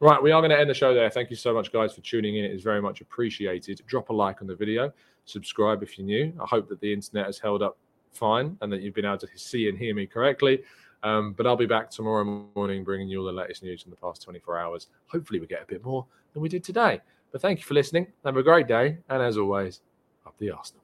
Right, 0.00 0.22
we 0.22 0.32
are 0.32 0.40
going 0.40 0.50
to 0.50 0.58
end 0.58 0.68
the 0.68 0.74
show 0.74 0.92
there. 0.92 1.08
Thank 1.10 1.30
you 1.30 1.36
so 1.36 1.54
much, 1.54 1.72
guys, 1.72 1.94
for 1.94 2.00
tuning 2.00 2.36
in. 2.36 2.44
It 2.44 2.52
is 2.52 2.62
very 2.62 2.82
much 2.82 3.00
appreciated. 3.00 3.80
Drop 3.86 4.10
a 4.10 4.12
like 4.12 4.40
on 4.40 4.48
the 4.48 4.54
video, 4.54 4.92
subscribe 5.24 5.82
if 5.82 5.98
you're 5.98 6.06
new. 6.06 6.32
I 6.40 6.46
hope 6.46 6.68
that 6.68 6.80
the 6.80 6.92
internet 6.92 7.26
has 7.26 7.38
held 7.38 7.62
up 7.62 7.78
fine 8.12 8.56
and 8.60 8.72
that 8.72 8.80
you've 8.80 8.94
been 8.94 9.04
able 9.04 9.18
to 9.18 9.28
see 9.34 9.68
and 9.68 9.78
hear 9.78 9.94
me 9.94 10.06
correctly. 10.06 10.62
Um, 11.02 11.32
but 11.32 11.46
I'll 11.46 11.56
be 11.56 11.66
back 11.66 11.90
tomorrow 11.90 12.24
morning 12.54 12.82
bringing 12.82 13.08
you 13.08 13.20
all 13.20 13.26
the 13.26 13.32
latest 13.32 13.62
news 13.62 13.84
in 13.84 13.90
the 13.90 13.96
past 13.96 14.22
24 14.22 14.58
hours. 14.58 14.88
Hopefully, 15.06 15.38
we 15.38 15.46
get 15.46 15.62
a 15.62 15.66
bit 15.66 15.84
more 15.84 16.06
than 16.32 16.42
we 16.42 16.48
did 16.48 16.64
today. 16.64 17.00
But 17.30 17.42
thank 17.42 17.58
you 17.58 17.64
for 17.64 17.74
listening. 17.74 18.06
Have 18.24 18.36
a 18.36 18.42
great 18.42 18.66
day. 18.66 18.98
And 19.08 19.22
as 19.22 19.36
always, 19.36 19.80
up 20.26 20.34
the 20.38 20.50
Arsenal. 20.50 20.83